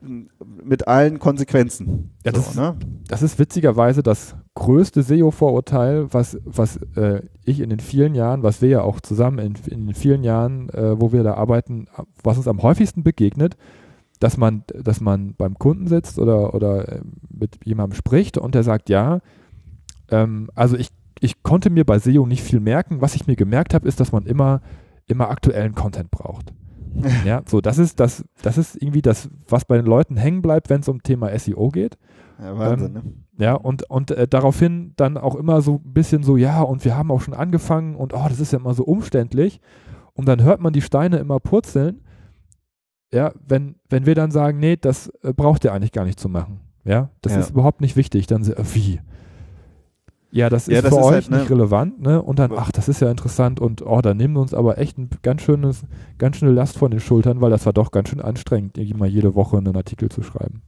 mit 0.00 0.86
allen 0.88 1.18
Konsequenzen. 1.18 2.10
Ja, 2.24 2.32
das, 2.32 2.54
so, 2.54 2.60
ne? 2.60 2.76
das 3.08 3.22
ist 3.22 3.38
witzigerweise 3.38 4.02
das 4.02 4.36
größte 4.54 5.02
SEO-Vorurteil, 5.02 6.12
was, 6.12 6.38
was 6.44 6.78
äh, 6.96 7.22
ich 7.44 7.60
in 7.60 7.70
den 7.70 7.80
vielen 7.80 8.14
Jahren, 8.14 8.42
was 8.42 8.62
wir 8.62 8.68
ja 8.68 8.82
auch 8.82 9.00
zusammen 9.00 9.38
in, 9.38 9.54
in 9.70 9.86
den 9.86 9.94
vielen 9.94 10.22
Jahren, 10.22 10.68
äh, 10.70 11.00
wo 11.00 11.12
wir 11.12 11.22
da 11.22 11.34
arbeiten, 11.34 11.86
was 12.22 12.36
uns 12.36 12.48
am 12.48 12.62
häufigsten 12.62 13.02
begegnet, 13.02 13.56
dass 14.20 14.36
man, 14.36 14.64
dass 14.68 15.00
man 15.00 15.34
beim 15.34 15.58
Kunden 15.58 15.86
sitzt 15.86 16.18
oder, 16.18 16.54
oder 16.54 16.88
äh, 16.88 17.00
mit 17.28 17.64
jemandem 17.64 17.96
spricht 17.96 18.38
und 18.38 18.54
der 18.54 18.62
sagt, 18.62 18.88
ja, 18.88 19.20
ähm, 20.10 20.50
also 20.54 20.76
ich, 20.76 20.88
ich 21.20 21.42
konnte 21.42 21.70
mir 21.70 21.84
bei 21.84 21.98
SEO 21.98 22.26
nicht 22.26 22.42
viel 22.42 22.60
merken. 22.60 23.00
Was 23.00 23.14
ich 23.14 23.26
mir 23.26 23.36
gemerkt 23.36 23.74
habe, 23.74 23.88
ist, 23.88 24.00
dass 24.00 24.12
man 24.12 24.26
immer, 24.26 24.60
immer 25.06 25.30
aktuellen 25.30 25.74
Content 25.74 26.10
braucht. 26.10 26.52
Ja, 27.24 27.42
so, 27.46 27.60
das 27.60 27.78
ist 27.78 28.00
das, 28.00 28.24
das 28.42 28.58
ist 28.58 28.80
irgendwie 28.80 29.02
das, 29.02 29.28
was 29.48 29.64
bei 29.64 29.76
den 29.76 29.86
Leuten 29.86 30.16
hängen 30.16 30.42
bleibt, 30.42 30.70
wenn 30.70 30.80
es 30.80 30.88
um 30.88 31.02
Thema 31.02 31.36
SEO 31.38 31.68
geht. 31.68 31.98
Ja, 32.38 32.58
Wahnsinn, 32.58 32.88
ähm, 32.88 32.92
ne? 32.92 33.02
Ja, 33.38 33.54
und, 33.54 33.88
und 33.90 34.10
äh, 34.10 34.26
daraufhin 34.26 34.94
dann 34.96 35.16
auch 35.16 35.34
immer 35.34 35.60
so 35.60 35.82
ein 35.84 35.92
bisschen 35.92 36.22
so, 36.22 36.36
ja, 36.36 36.62
und 36.62 36.84
wir 36.84 36.96
haben 36.96 37.10
auch 37.10 37.20
schon 37.20 37.34
angefangen 37.34 37.94
und 37.94 38.14
oh, 38.14 38.26
das 38.28 38.40
ist 38.40 38.52
ja 38.52 38.58
immer 38.58 38.74
so 38.74 38.84
umständlich. 38.84 39.60
Und 40.14 40.26
dann 40.26 40.42
hört 40.42 40.60
man 40.60 40.72
die 40.72 40.80
Steine 40.80 41.18
immer 41.18 41.40
purzeln. 41.40 42.02
Ja, 43.12 43.32
wenn, 43.46 43.76
wenn 43.88 44.06
wir 44.06 44.14
dann 44.14 44.30
sagen, 44.30 44.58
nee, 44.58 44.76
das 44.76 45.08
äh, 45.22 45.32
braucht 45.32 45.64
ihr 45.64 45.72
eigentlich 45.72 45.92
gar 45.92 46.04
nicht 46.04 46.18
zu 46.18 46.28
machen. 46.28 46.60
Ja, 46.84 47.10
das 47.20 47.34
ja. 47.34 47.40
ist 47.40 47.50
überhaupt 47.50 47.80
nicht 47.80 47.96
wichtig. 47.96 48.26
Dann, 48.26 48.42
äh, 48.42 48.64
wie? 48.74 49.00
Ja, 50.30 50.50
das 50.50 50.68
ist 50.68 50.74
ja, 50.74 50.82
das 50.82 50.92
für 50.92 51.00
ist 51.00 51.06
euch 51.06 51.12
halt, 51.12 51.30
ne? 51.30 51.38
nicht 51.38 51.50
relevant, 51.50 52.00
ne? 52.02 52.20
Und 52.20 52.38
dann, 52.38 52.52
ach, 52.56 52.72
das 52.72 52.88
ist 52.88 53.00
ja 53.00 53.10
interessant 53.10 53.60
und 53.60 53.84
oh, 53.86 54.00
da 54.00 54.12
nehmen 54.12 54.34
wir 54.34 54.40
uns 54.40 54.54
aber 54.54 54.78
echt 54.78 54.98
ein 54.98 55.08
ganz 55.22 55.42
schönes, 55.42 55.84
ganz 56.18 56.36
schöne 56.36 56.52
Last 56.52 56.76
von 56.76 56.90
den 56.90 57.00
Schultern, 57.00 57.40
weil 57.40 57.50
das 57.50 57.64
war 57.64 57.72
doch 57.72 57.90
ganz 57.90 58.10
schön 58.10 58.20
anstrengend, 58.20 58.76
mal 58.96 59.08
jede 59.08 59.34
Woche 59.34 59.56
einen 59.58 59.76
Artikel 59.76 60.08
zu 60.08 60.22
schreiben. 60.22 60.62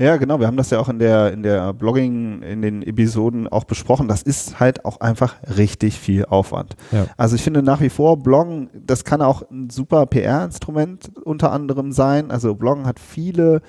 Ja, 0.00 0.16
genau. 0.16 0.38
Wir 0.38 0.46
haben 0.46 0.56
das 0.56 0.70
ja 0.70 0.78
auch 0.78 0.88
in 0.88 1.00
der, 1.00 1.32
in 1.32 1.42
der 1.42 1.72
Blogging, 1.72 2.42
in 2.42 2.62
den 2.62 2.82
Episoden 2.82 3.48
auch 3.48 3.64
besprochen. 3.64 4.06
Das 4.06 4.22
ist 4.22 4.60
halt 4.60 4.84
auch 4.84 5.00
einfach 5.00 5.34
richtig 5.56 5.98
viel 5.98 6.24
Aufwand. 6.24 6.76
Ja. 6.92 7.06
Also 7.16 7.34
ich 7.34 7.42
finde 7.42 7.64
nach 7.64 7.80
wie 7.80 7.88
vor 7.88 8.16
Bloggen, 8.16 8.70
das 8.74 9.04
kann 9.04 9.20
auch 9.20 9.42
ein 9.50 9.70
super 9.70 10.06
PR-Instrument 10.06 11.10
unter 11.24 11.50
anderem 11.50 11.90
sein. 11.90 12.30
Also 12.30 12.54
Bloggen 12.54 12.86
hat 12.86 13.00
viele 13.00 13.60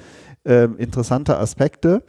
äh, 0.44 0.66
interessante 0.66 1.40
Aspekte. 1.40 2.04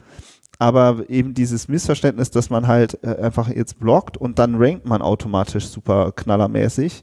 Aber 0.61 1.11
eben 1.11 1.35
dieses 1.35 1.67
Missverständnis, 1.67 2.31
dass 2.31 2.50
man 2.50 2.69
halt 2.69 3.02
äh, 3.02 3.17
einfach 3.17 3.49
jetzt 3.49 3.81
bloggt 3.81 4.17
und 4.17 4.38
dann 4.38 4.55
rankt 4.55 4.87
man 4.87 5.02
automatisch 5.02 5.67
super 5.67 6.12
knallermäßig 6.12 7.02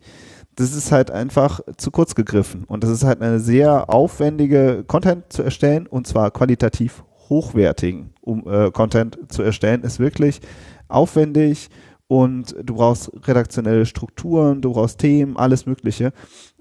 das 0.57 0.73
ist 0.73 0.91
halt 0.91 1.11
einfach 1.11 1.59
zu 1.77 1.91
kurz 1.91 2.15
gegriffen. 2.15 2.63
Und 2.63 2.83
das 2.83 2.89
ist 2.89 3.03
halt 3.03 3.21
eine 3.21 3.39
sehr 3.39 3.91
aufwendige 3.91 4.83
Content 4.87 5.31
zu 5.31 5.43
erstellen 5.43 5.85
und 5.85 6.07
zwar 6.07 6.31
qualitativ 6.31 7.03
hochwertigen 7.29 8.13
um, 8.21 8.43
äh, 8.47 8.71
Content 8.71 9.19
zu 9.29 9.43
erstellen, 9.43 9.83
ist 9.83 9.99
wirklich 9.99 10.41
aufwendig 10.87 11.69
und 12.07 12.55
du 12.63 12.75
brauchst 12.75 13.11
redaktionelle 13.27 13.85
Strukturen, 13.85 14.61
du 14.61 14.71
brauchst 14.71 14.99
Themen, 14.99 15.35
alles 15.35 15.65
Mögliche. 15.65 16.13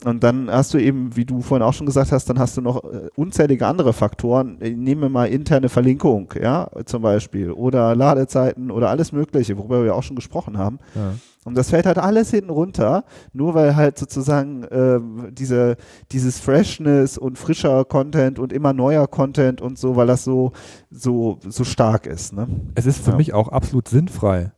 Und 0.05 0.25
dann 0.25 0.50
hast 0.50 0.75
du 0.75 0.79
eben, 0.79 1.15
wie 1.17 1.25
du 1.25 1.41
vorhin 1.41 1.65
auch 1.65 1.73
schon 1.73 1.87
gesagt 1.87 2.11
hast, 2.11 2.29
dann 2.29 2.38
hast 2.38 2.57
du 2.57 2.61
noch 2.61 2.83
äh, 2.85 3.09
unzählige 3.15 3.67
andere 3.67 3.93
Faktoren. 3.93 4.59
Ich 4.61 4.76
nehme 4.76 5.09
mal 5.09 5.26
interne 5.26 5.69
Verlinkung, 5.69 6.35
ja, 6.41 6.69
zum 6.85 7.03
Beispiel, 7.03 7.53
oder 7.53 7.95
Ladezeiten 7.95 8.71
oder 8.73 8.91
alles 8.91 9.12
Mögliche, 9.12 9.57
worüber 9.57 9.85
wir 9.85 9.95
auch 9.95 10.03
schon 10.03 10.17
gesprochen 10.17 10.59
haben. 10.59 10.81
Ja. 10.95 11.15
Und 11.45 11.57
das 11.57 11.71
fällt 11.71 11.87
halt 11.87 11.99
alles 11.99 12.33
hinten 12.33 12.50
runter, 12.50 13.05
nur 13.33 13.55
weil 13.55 13.76
halt 13.76 13.99
sozusagen 13.99 14.65
äh, 14.65 14.99
diese, 15.31 15.76
dieses 16.11 16.41
Freshness 16.41 17.17
und 17.19 17.38
frischer 17.38 17.85
Content 17.85 18.41
und 18.41 18.53
immer 18.53 18.73
neuer 18.73 19.07
Content 19.07 19.61
und 19.61 19.79
so, 19.79 19.95
weil 19.95 20.09
das 20.09 20.25
so, 20.25 20.50
so, 20.91 21.38
so 21.49 21.62
stark 21.62 22.07
ist. 22.07 22.33
Ne? 22.33 22.49
Es 22.75 22.85
ist 22.85 22.99
für 22.99 23.12
ja. 23.12 23.17
mich 23.17 23.33
auch 23.33 23.47
absolut 23.49 23.87
sinnfrei. 23.87 24.50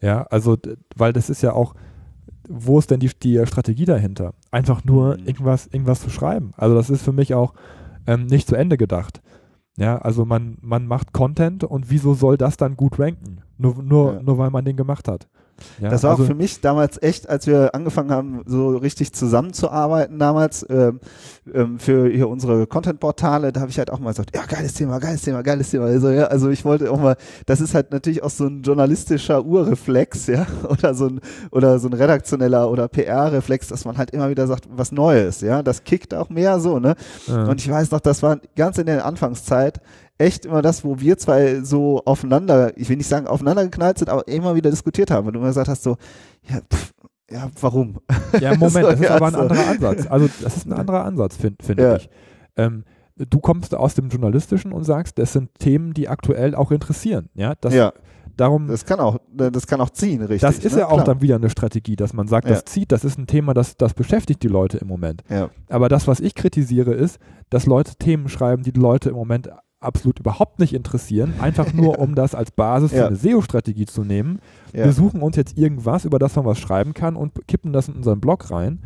Ja, 0.00 0.22
also, 0.24 0.56
weil 0.94 1.12
das 1.12 1.30
ist 1.30 1.42
ja 1.42 1.52
auch, 1.52 1.74
wo 2.48 2.78
ist 2.78 2.90
denn 2.90 3.00
die, 3.00 3.10
die 3.22 3.44
Strategie 3.46 3.86
dahinter? 3.86 4.34
Einfach 4.50 4.84
nur 4.84 5.16
mhm. 5.16 5.26
irgendwas, 5.26 5.66
irgendwas 5.66 6.00
zu 6.00 6.10
schreiben. 6.10 6.52
Also, 6.56 6.74
das 6.74 6.90
ist 6.90 7.02
für 7.02 7.12
mich 7.12 7.34
auch 7.34 7.54
ähm, 8.06 8.26
nicht 8.26 8.48
zu 8.48 8.56
Ende 8.56 8.76
gedacht. 8.76 9.22
Ja, 9.78 9.98
also 9.98 10.24
man, 10.24 10.56
man 10.62 10.86
macht 10.86 11.12
Content 11.12 11.62
und 11.62 11.90
wieso 11.90 12.14
soll 12.14 12.38
das 12.38 12.56
dann 12.56 12.76
gut 12.76 12.98
ranken? 12.98 13.42
Nur, 13.58 13.82
nur, 13.82 14.14
ja. 14.14 14.22
nur 14.22 14.38
weil 14.38 14.50
man 14.50 14.64
den 14.64 14.76
gemacht 14.76 15.06
hat. 15.06 15.28
Ja, 15.80 15.90
das 15.90 16.02
war 16.02 16.12
also, 16.12 16.22
auch 16.22 16.26
für 16.26 16.34
mich 16.34 16.60
damals 16.60 17.00
echt, 17.02 17.28
als 17.28 17.46
wir 17.46 17.74
angefangen 17.74 18.10
haben, 18.10 18.42
so 18.46 18.76
richtig 18.76 19.12
zusammenzuarbeiten 19.12 20.18
damals 20.18 20.66
ähm, 20.68 21.00
ähm, 21.52 21.78
für 21.78 22.08
hier 22.08 22.28
unsere 22.28 22.66
Content-Portale, 22.66 23.52
da 23.52 23.60
habe 23.60 23.70
ich 23.70 23.78
halt 23.78 23.90
auch 23.90 23.98
mal 23.98 24.10
gesagt, 24.10 24.34
ja, 24.34 24.44
geiles 24.46 24.74
Thema, 24.74 24.98
geiles 24.98 25.22
Thema, 25.22 25.42
geiles 25.42 25.70
Thema. 25.70 25.86
Also, 25.86 26.10
ja, 26.10 26.24
also 26.24 26.50
ich 26.50 26.64
wollte 26.64 26.90
auch 26.90 27.00
mal, 27.00 27.16
das 27.46 27.60
ist 27.60 27.74
halt 27.74 27.92
natürlich 27.92 28.22
auch 28.22 28.30
so 28.30 28.46
ein 28.46 28.62
journalistischer 28.62 29.44
Urreflex, 29.44 30.26
ja, 30.26 30.46
oder 30.68 30.94
so 30.94 31.06
ein, 31.06 31.20
oder 31.50 31.78
so 31.78 31.88
ein 31.88 31.94
redaktioneller 31.94 32.70
oder 32.70 32.88
PR-Reflex, 32.88 33.68
dass 33.68 33.84
man 33.84 33.98
halt 33.98 34.10
immer 34.10 34.30
wieder 34.30 34.46
sagt, 34.46 34.68
was 34.70 34.92
Neues, 34.92 35.40
ja, 35.40 35.62
das 35.62 35.84
kickt 35.84 36.14
auch 36.14 36.28
mehr 36.28 36.60
so, 36.60 36.78
ne? 36.78 36.96
Ja. 37.26 37.44
Und 37.44 37.60
ich 37.60 37.70
weiß 37.70 37.90
noch, 37.90 38.00
das 38.00 38.22
war 38.22 38.38
ganz 38.56 38.78
in 38.78 38.86
der 38.86 39.04
Anfangszeit, 39.04 39.80
echt 40.18 40.46
immer 40.46 40.62
das, 40.62 40.84
wo 40.84 41.00
wir 41.00 41.18
zwei 41.18 41.60
so 41.62 42.02
aufeinander, 42.04 42.72
ich 42.76 42.88
will 42.88 42.96
nicht 42.96 43.08
sagen 43.08 43.26
aufeinander 43.26 43.64
geknallt 43.64 43.98
sind, 43.98 44.08
aber 44.08 44.26
immer 44.28 44.54
wieder 44.54 44.70
diskutiert 44.70 45.10
haben 45.10 45.26
und 45.26 45.34
du 45.34 45.40
immer 45.40 45.48
gesagt 45.48 45.68
hast 45.68 45.82
so, 45.82 45.96
ja, 46.48 46.60
pff, 46.72 46.92
ja, 47.30 47.50
warum? 47.60 47.98
Ja, 48.40 48.54
Moment, 48.58 48.86
das 48.86 49.00
ist 49.00 49.10
aber 49.10 49.26
ein 49.26 49.34
anderer 49.34 49.68
Ansatz. 49.68 50.06
Also 50.06 50.28
das 50.42 50.56
ist 50.56 50.66
ein 50.66 50.72
anderer 50.72 51.04
Ansatz, 51.04 51.36
finde 51.36 51.64
find 51.64 51.80
ja. 51.80 51.96
ich. 51.96 52.08
Ähm, 52.56 52.84
du 53.16 53.40
kommst 53.40 53.74
aus 53.74 53.94
dem 53.94 54.08
Journalistischen 54.08 54.72
und 54.72 54.84
sagst, 54.84 55.18
das 55.18 55.32
sind 55.32 55.50
Themen, 55.58 55.92
die 55.92 56.08
aktuell 56.08 56.54
auch 56.54 56.70
interessieren. 56.70 57.28
Ja, 57.34 57.54
das, 57.60 57.74
ja. 57.74 57.92
Darum, 58.36 58.68
das 58.68 58.84
kann 58.84 59.00
auch, 59.00 59.18
das 59.32 59.66
kann 59.66 59.80
auch 59.80 59.90
ziehen, 59.90 60.20
richtig. 60.20 60.42
Das 60.42 60.58
ist 60.58 60.74
ne? 60.74 60.80
ja 60.80 60.86
auch 60.86 60.94
Klar. 60.94 61.04
dann 61.04 61.22
wieder 61.22 61.36
eine 61.36 61.48
Strategie, 61.48 61.96
dass 61.96 62.12
man 62.12 62.28
sagt, 62.28 62.50
das 62.50 62.58
ja. 62.58 62.66
zieht, 62.66 62.92
das 62.92 63.02
ist 63.02 63.18
ein 63.18 63.26
Thema, 63.26 63.54
das, 63.54 63.78
das 63.78 63.94
beschäftigt 63.94 64.42
die 64.42 64.48
Leute 64.48 64.76
im 64.76 64.88
Moment. 64.88 65.22
Ja. 65.30 65.48
Aber 65.70 65.88
das, 65.88 66.06
was 66.06 66.20
ich 66.20 66.34
kritisiere, 66.34 66.92
ist, 66.92 67.18
dass 67.48 67.64
Leute 67.64 67.96
Themen 67.96 68.28
schreiben, 68.28 68.62
die 68.62 68.72
die 68.72 68.80
Leute 68.80 69.08
im 69.08 69.16
Moment 69.16 69.50
absolut 69.80 70.18
überhaupt 70.18 70.58
nicht 70.58 70.74
interessieren, 70.74 71.34
einfach 71.40 71.72
nur 71.72 71.98
um 71.98 72.14
das 72.14 72.34
als 72.34 72.50
Basis 72.50 72.92
für 72.92 73.06
eine 73.06 73.16
SEO-Strategie 73.16 73.86
zu 73.86 74.04
nehmen. 74.04 74.40
Wir 74.72 74.92
suchen 74.92 75.22
uns 75.22 75.36
jetzt 75.36 75.56
irgendwas, 75.56 76.04
über 76.04 76.18
das 76.18 76.36
man 76.36 76.44
was 76.44 76.58
schreiben 76.58 76.94
kann 76.94 77.16
und 77.16 77.46
kippen 77.46 77.72
das 77.72 77.88
in 77.88 77.94
unseren 77.94 78.20
Blog 78.20 78.50
rein. 78.50 78.80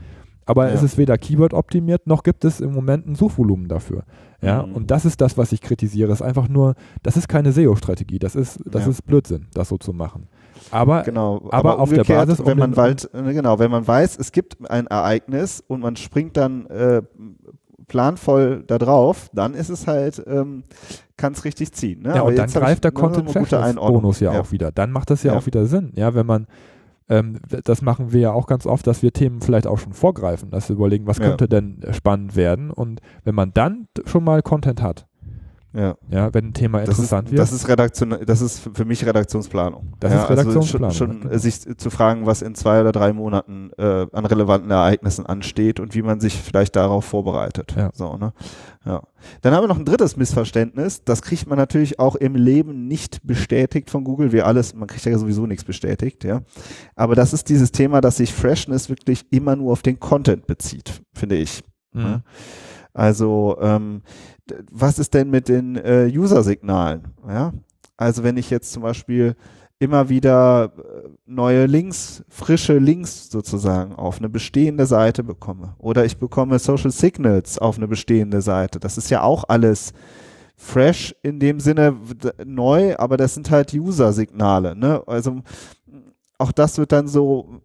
Aber 0.46 0.68
ja. 0.68 0.74
es 0.74 0.82
ist 0.82 0.98
weder 0.98 1.16
Keyword 1.16 1.54
optimiert, 1.54 2.08
noch 2.08 2.24
gibt 2.24 2.44
es 2.44 2.60
im 2.60 2.72
Moment 2.72 3.06
ein 3.06 3.14
Suchvolumen 3.14 3.68
dafür. 3.68 4.02
Ja, 4.42 4.64
mhm. 4.64 4.74
und 4.74 4.90
das 4.90 5.04
ist 5.04 5.20
das, 5.20 5.38
was 5.38 5.52
ich 5.52 5.60
kritisiere. 5.60 6.10
Es 6.10 6.20
ist 6.20 6.26
einfach 6.26 6.48
nur, 6.48 6.74
das 7.02 7.16
ist 7.16 7.28
keine 7.28 7.52
SEO-Strategie. 7.52 8.18
Das 8.18 8.34
ist, 8.34 8.58
das 8.64 8.84
ja. 8.84 8.90
ist 8.90 9.06
Blödsinn, 9.06 9.46
das 9.54 9.68
so 9.68 9.78
zu 9.78 9.92
machen. 9.92 10.26
Aber, 10.70 11.02
genau, 11.02 11.36
aber, 11.50 11.54
aber 11.54 11.78
auf 11.78 11.90
der 11.90 12.04
Basis, 12.04 12.40
um 12.40 12.46
wenn 12.46 12.58
man 12.58 12.72
bald, 12.72 13.08
genau, 13.12 13.58
wenn 13.58 13.70
man 13.70 13.86
weiß, 13.86 14.18
es 14.18 14.32
gibt 14.32 14.68
ein 14.70 14.86
Ereignis 14.88 15.62
und 15.66 15.80
man 15.80 15.96
springt 15.96 16.36
dann 16.36 16.66
äh, 16.66 17.02
planvoll 17.90 18.62
da 18.68 18.78
drauf, 18.78 19.30
dann 19.34 19.52
ist 19.52 19.68
es 19.68 19.88
halt, 19.88 20.22
ähm, 20.28 20.62
kann 21.16 21.32
es 21.32 21.44
richtig 21.44 21.72
ziehen. 21.72 22.02
Ne? 22.02 22.10
Ja, 22.10 22.20
Aber 22.20 22.28
und 22.28 22.38
dann 22.38 22.48
greift 22.48 22.84
der 22.84 22.92
Content 22.92 23.26
Bonus 23.76 24.20
ja, 24.20 24.32
ja, 24.32 24.40
auch 24.40 24.52
wieder. 24.52 24.70
Dann 24.70 24.92
macht 24.92 25.10
das 25.10 25.24
ja, 25.24 25.32
ja, 25.32 25.38
auch 25.38 25.46
wieder 25.46 25.66
Sinn. 25.66 25.92
Ja, 25.96 26.14
wenn 26.14 26.24
man, 26.24 26.46
ähm, 27.08 27.40
das 27.64 27.82
machen 27.82 28.12
wir 28.12 28.20
ja 28.20 28.32
auch 28.32 28.46
ganz 28.46 28.64
oft, 28.64 28.86
dass 28.86 29.02
wir 29.02 29.12
Themen 29.12 29.40
vielleicht 29.40 29.66
auch 29.66 29.78
schon 29.78 29.92
vorgreifen, 29.92 30.52
dass 30.52 30.68
wir 30.68 30.76
überlegen, 30.76 31.08
was 31.08 31.18
könnte 31.18 31.48
denn 31.48 31.80
spannend 31.90 32.36
werden. 32.36 32.70
Und 32.70 33.00
wenn 33.24 33.34
man 33.34 33.52
dann 33.52 33.88
schon 34.06 34.22
mal 34.22 34.40
Content 34.40 34.80
hat, 34.80 35.08
ja. 35.72 35.96
ja, 36.10 36.34
wenn 36.34 36.46
ein 36.46 36.52
Thema 36.52 36.80
interessant 36.80 37.28
ist, 37.28 37.32
wird. 37.32 37.40
Das 37.40 37.52
ist 37.52 37.68
Redaktion, 37.68 38.16
das 38.26 38.40
ist 38.40 38.68
für 38.74 38.84
mich 38.84 39.06
Redaktionsplanung. 39.06 39.94
Das 40.00 40.12
ja, 40.12 40.24
ist 40.24 40.30
Redaktionsplanung. 40.30 40.88
Also 40.88 41.04
schon, 41.04 41.22
schon 41.22 41.38
sich 41.38 41.78
zu 41.78 41.90
fragen, 41.90 42.26
was 42.26 42.42
in 42.42 42.56
zwei 42.56 42.80
oder 42.80 42.90
drei 42.90 43.12
Monaten 43.12 43.70
äh, 43.78 44.06
an 44.12 44.26
relevanten 44.26 44.70
Ereignissen 44.70 45.26
ansteht 45.26 45.78
und 45.78 45.94
wie 45.94 46.02
man 46.02 46.18
sich 46.18 46.34
vielleicht 46.34 46.74
darauf 46.74 47.04
vorbereitet. 47.04 47.74
Ja. 47.76 47.90
So, 47.94 48.16
ne? 48.16 48.32
ja. 48.84 49.02
Dann 49.42 49.54
haben 49.54 49.62
wir 49.62 49.68
noch 49.68 49.78
ein 49.78 49.84
drittes 49.84 50.16
Missverständnis. 50.16 51.04
Das 51.04 51.22
kriegt 51.22 51.46
man 51.46 51.56
natürlich 51.56 52.00
auch 52.00 52.16
im 52.16 52.34
Leben 52.34 52.88
nicht 52.88 53.24
bestätigt 53.24 53.90
von 53.90 54.02
Google. 54.02 54.32
wie 54.32 54.42
alles, 54.42 54.74
man 54.74 54.88
kriegt 54.88 55.04
ja 55.04 55.16
sowieso 55.18 55.46
nichts 55.46 55.62
bestätigt, 55.62 56.24
ja. 56.24 56.40
Aber 56.96 57.14
das 57.14 57.32
ist 57.32 57.48
dieses 57.48 57.70
Thema, 57.70 58.00
dass 58.00 58.16
sich 58.16 58.32
Freshness 58.32 58.88
wirklich 58.88 59.26
immer 59.30 59.54
nur 59.54 59.72
auf 59.72 59.82
den 59.82 60.00
Content 60.00 60.48
bezieht, 60.48 61.00
finde 61.14 61.36
ich. 61.36 61.62
Mhm. 61.92 62.00
Ja? 62.00 62.22
Also 62.92 63.56
ähm, 63.60 64.02
was 64.70 64.98
ist 64.98 65.14
denn 65.14 65.30
mit 65.30 65.48
den 65.48 65.76
äh, 65.76 66.10
User-Signalen? 66.12 67.08
Ja? 67.28 67.52
Also 67.96 68.22
wenn 68.22 68.36
ich 68.36 68.50
jetzt 68.50 68.72
zum 68.72 68.82
Beispiel 68.82 69.36
immer 69.78 70.08
wieder 70.08 70.72
äh, 70.76 71.08
neue 71.26 71.66
Links, 71.66 72.22
frische 72.28 72.78
Links 72.78 73.30
sozusagen 73.30 73.94
auf 73.94 74.18
eine 74.18 74.28
bestehende 74.28 74.86
Seite 74.86 75.24
bekomme 75.24 75.74
oder 75.78 76.04
ich 76.04 76.18
bekomme 76.18 76.58
Social 76.58 76.90
Signals 76.90 77.58
auf 77.58 77.78
eine 77.78 77.88
bestehende 77.88 78.42
Seite. 78.42 78.78
Das 78.78 78.98
ist 78.98 79.10
ja 79.10 79.22
auch 79.22 79.44
alles 79.48 79.92
fresh 80.56 81.14
in 81.22 81.40
dem 81.40 81.58
Sinne 81.58 81.96
neu, 82.44 82.94
aber 82.98 83.16
das 83.16 83.34
sind 83.34 83.50
halt 83.50 83.72
User-Signale. 83.72 84.76
Ne? 84.76 85.02
Also 85.06 85.40
auch 86.36 86.52
das 86.52 86.76
wird 86.76 86.92
dann 86.92 87.08
so, 87.08 87.60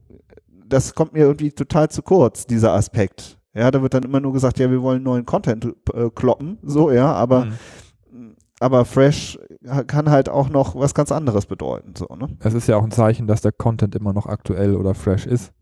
das 0.65 0.96
kommt 0.96 1.13
mir 1.13 1.25
irgendwie 1.25 1.51
total 1.51 1.89
zu 1.89 2.01
kurz, 2.01 2.48
dieser 2.48 2.72
Aspekt. 2.72 3.38
Ja, 3.56 3.72
da 3.72 3.82
wird 3.82 3.94
dann 3.94 4.04
immer 4.04 4.20
nur 4.20 4.34
gesagt, 4.34 4.60
ja, 4.60 4.70
wir 4.70 4.82
wollen 4.82 5.02
neuen 5.02 5.26
Content 5.26 5.74
äh, 5.94 6.10
kloppen, 6.14 6.58
so, 6.62 6.92
ja, 6.92 7.14
aber, 7.14 7.46
mhm. 7.46 8.36
aber 8.60 8.84
fresh 8.84 9.40
kann 9.88 10.12
halt 10.12 10.28
auch 10.28 10.50
noch 10.50 10.76
was 10.76 10.94
ganz 10.94 11.12
anderes 11.12 11.46
bedeuten, 11.46 11.94
so, 11.96 12.06
ne? 12.16 12.28
Es 12.42 12.54
ist 12.54 12.68
ja 12.68 12.76
auch 12.76 12.84
ein 12.84 12.92
Zeichen, 12.92 13.28
dass 13.28 13.42
der 13.42 13.54
Content 13.54 13.96
immer 13.96 14.12
noch 14.12 14.26
aktuell 14.26 14.76
oder 14.76 14.94
fresh 14.94 15.26
ist, 15.26 15.54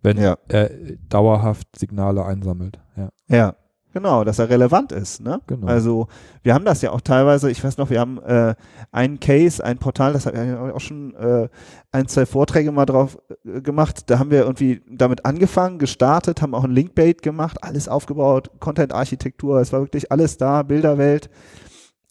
wenn 0.00 0.16
ja. 0.16 0.38
er 0.46 0.70
dauerhaft 1.08 1.76
Signale 1.76 2.24
einsammelt, 2.24 2.78
ja. 2.96 3.08
Ja, 3.26 3.56
Genau, 3.92 4.22
dass 4.22 4.38
er 4.38 4.48
relevant 4.48 4.92
ist. 4.92 5.20
Ne? 5.20 5.40
Genau. 5.46 5.66
Also 5.66 6.06
wir 6.42 6.54
haben 6.54 6.64
das 6.64 6.80
ja 6.80 6.92
auch 6.92 7.00
teilweise, 7.00 7.50
ich 7.50 7.62
weiß 7.62 7.76
noch, 7.76 7.90
wir 7.90 7.98
haben 7.98 8.18
äh, 8.22 8.54
einen 8.92 9.18
Case, 9.18 9.64
ein 9.64 9.78
Portal, 9.78 10.12
das 10.12 10.26
habe 10.26 10.44
ich 10.44 10.74
auch 10.74 10.80
schon 10.80 11.14
äh, 11.14 11.48
ein, 11.90 12.06
zwei 12.06 12.24
Vorträge 12.24 12.70
mal 12.70 12.86
drauf 12.86 13.18
äh, 13.44 13.60
gemacht. 13.60 14.04
Da 14.08 14.18
haben 14.18 14.30
wir 14.30 14.42
irgendwie 14.42 14.82
damit 14.88 15.24
angefangen, 15.24 15.78
gestartet, 15.78 16.40
haben 16.40 16.54
auch 16.54 16.64
ein 16.64 16.70
Linkbait 16.70 17.22
gemacht, 17.22 17.64
alles 17.64 17.88
aufgebaut, 17.88 18.50
Content-Architektur, 18.60 19.60
es 19.60 19.72
war 19.72 19.80
wirklich 19.80 20.12
alles 20.12 20.36
da, 20.36 20.62
Bilderwelt. 20.62 21.28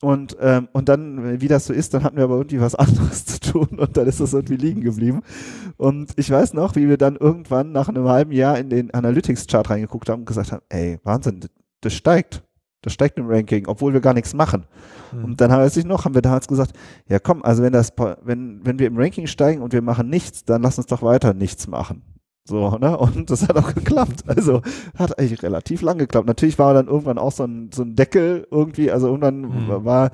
Und, 0.01 0.38
ähm, 0.39 0.69
und 0.71 0.88
dann, 0.88 1.41
wie 1.41 1.50
das 1.50 1.65
so 1.65 1.74
ist, 1.74 1.93
dann 1.93 2.03
hatten 2.03 2.15
wir 2.15 2.24
aber 2.24 2.38
irgendwie 2.38 2.62
was 2.62 2.75
anderes 2.75 3.25
zu 3.25 3.39
tun 3.39 3.79
und 3.79 3.98
dann 3.98 4.07
ist 4.07 4.19
das 4.19 4.33
irgendwie 4.33 4.55
liegen 4.55 4.81
geblieben. 4.81 5.21
Und 5.77 6.12
ich 6.15 6.29
weiß 6.29 6.53
noch, 6.53 6.75
wie 6.75 6.88
wir 6.88 6.98
dann 6.98 7.15
irgendwann 7.15 7.71
nach 7.71 7.89
einem 7.89 8.07
halben 8.07 8.31
Jahr 8.31 8.57
in 8.57 8.69
den 8.69 8.93
Analytics-Chart 8.93 9.69
reingeguckt 9.69 10.09
haben 10.09 10.21
und 10.21 10.25
gesagt 10.25 10.51
haben, 10.51 10.63
ey, 10.69 11.00
Wahnsinn, 11.03 11.41
das 11.81 11.93
steigt. 11.93 12.43
Das 12.81 12.93
steigt 12.93 13.17
im 13.17 13.27
Ranking, 13.27 13.67
obwohl 13.67 13.91
wir 13.91 14.00
gar 14.00 14.13
nichts 14.13 14.33
machen. 14.33 14.65
Mhm. 15.12 15.25
Und 15.25 15.41
dann 15.41 15.51
weiß 15.51 15.75
ich 15.75 15.86
noch, 15.86 16.05
haben 16.05 16.15
wir 16.15 16.21
damals 16.21 16.48
gesagt, 16.48 16.71
ja 17.09 17.19
komm, 17.19 17.43
also 17.43 17.62
wenn 17.62 17.74
das, 17.74 17.91
wenn, 18.24 18.65
wenn 18.65 18.79
wir 18.79 18.88
im 18.88 18.98
Ranking 18.98 19.27
steigen 19.27 19.62
und 19.62 19.74
wir 19.74 19.81
machen 19.81 20.09
nichts, 20.09 20.45
dann 20.45 20.62
lass 20.62 20.77
uns 20.77 20.88
doch 20.88 21.01
weiter 21.01 21.33
nichts 21.33 21.67
machen. 21.67 22.03
So, 22.50 22.77
ne? 22.77 22.98
Und 22.98 23.29
das 23.29 23.48
hat 23.48 23.57
auch 23.57 23.75
geklappt. 23.75 24.24
Also 24.27 24.62
hat 24.98 25.19
eigentlich 25.19 25.43
relativ 25.43 25.81
lang 25.81 25.98
geklappt. 25.98 26.25
Natürlich 26.25 26.57
war 26.57 26.74
dann 26.74 26.88
irgendwann 26.88 27.17
auch 27.17 27.31
so 27.31 27.43
ein, 27.43 27.69
so 27.74 27.83
ein 27.83 27.95
Deckel 27.95 28.48
irgendwie, 28.50 28.91
also 28.91 29.07
irgendwann 29.07 29.41
mhm. 29.41 29.86
war, 29.86 30.12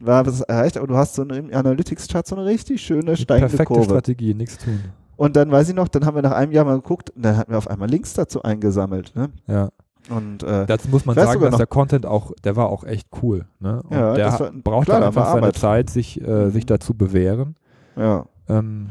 war 0.00 0.26
was 0.26 0.42
erreicht, 0.42 0.76
aber 0.76 0.86
du 0.86 0.96
hast 0.96 1.14
so 1.14 1.22
eine 1.22 1.54
Analytics-Chart 1.54 2.26
so 2.26 2.36
eine 2.36 2.44
richtig 2.44 2.82
schöne 2.82 3.16
steigende 3.16 3.48
Perfekte 3.48 3.74
Kurve. 3.74 3.84
Strategie, 3.84 4.34
nichts 4.34 4.58
tun. 4.58 4.80
Und 5.16 5.34
dann 5.34 5.50
weiß 5.50 5.70
ich 5.70 5.74
noch, 5.74 5.88
dann 5.88 6.04
haben 6.04 6.14
wir 6.14 6.22
nach 6.22 6.32
einem 6.32 6.52
Jahr 6.52 6.64
mal 6.64 6.76
geguckt 6.76 7.10
und 7.10 7.24
dann 7.24 7.36
hatten 7.36 7.50
wir 7.50 7.58
auf 7.58 7.68
einmal 7.68 7.88
Links 7.88 8.12
dazu 8.12 8.42
eingesammelt. 8.42 9.16
Ne? 9.16 9.30
Ja. 9.46 9.70
Und, 10.08 10.42
äh, 10.42 10.66
Dazu 10.66 10.88
muss 10.88 11.04
man 11.06 11.14
sagen, 11.14 11.40
dass 11.40 11.56
der 11.56 11.66
Content 11.66 12.06
auch, 12.06 12.32
der 12.44 12.56
war 12.56 12.68
auch 12.70 12.84
echt 12.84 13.08
cool. 13.22 13.46
Ne? 13.60 13.82
Und 13.82 13.92
ja, 13.92 14.14
der 14.14 14.40
war, 14.40 14.50
brauchte 14.52 14.92
klar, 14.92 15.06
einfach 15.06 15.26
seine 15.26 15.36
Arbeit. 15.42 15.56
Zeit, 15.56 15.90
sich, 15.90 16.20
äh, 16.20 16.46
Mhm. 16.46 16.50
sich 16.50 16.66
dazu 16.66 16.94
bewähren. 16.94 17.56
Ja. 17.96 18.24
Ähm, 18.48 18.88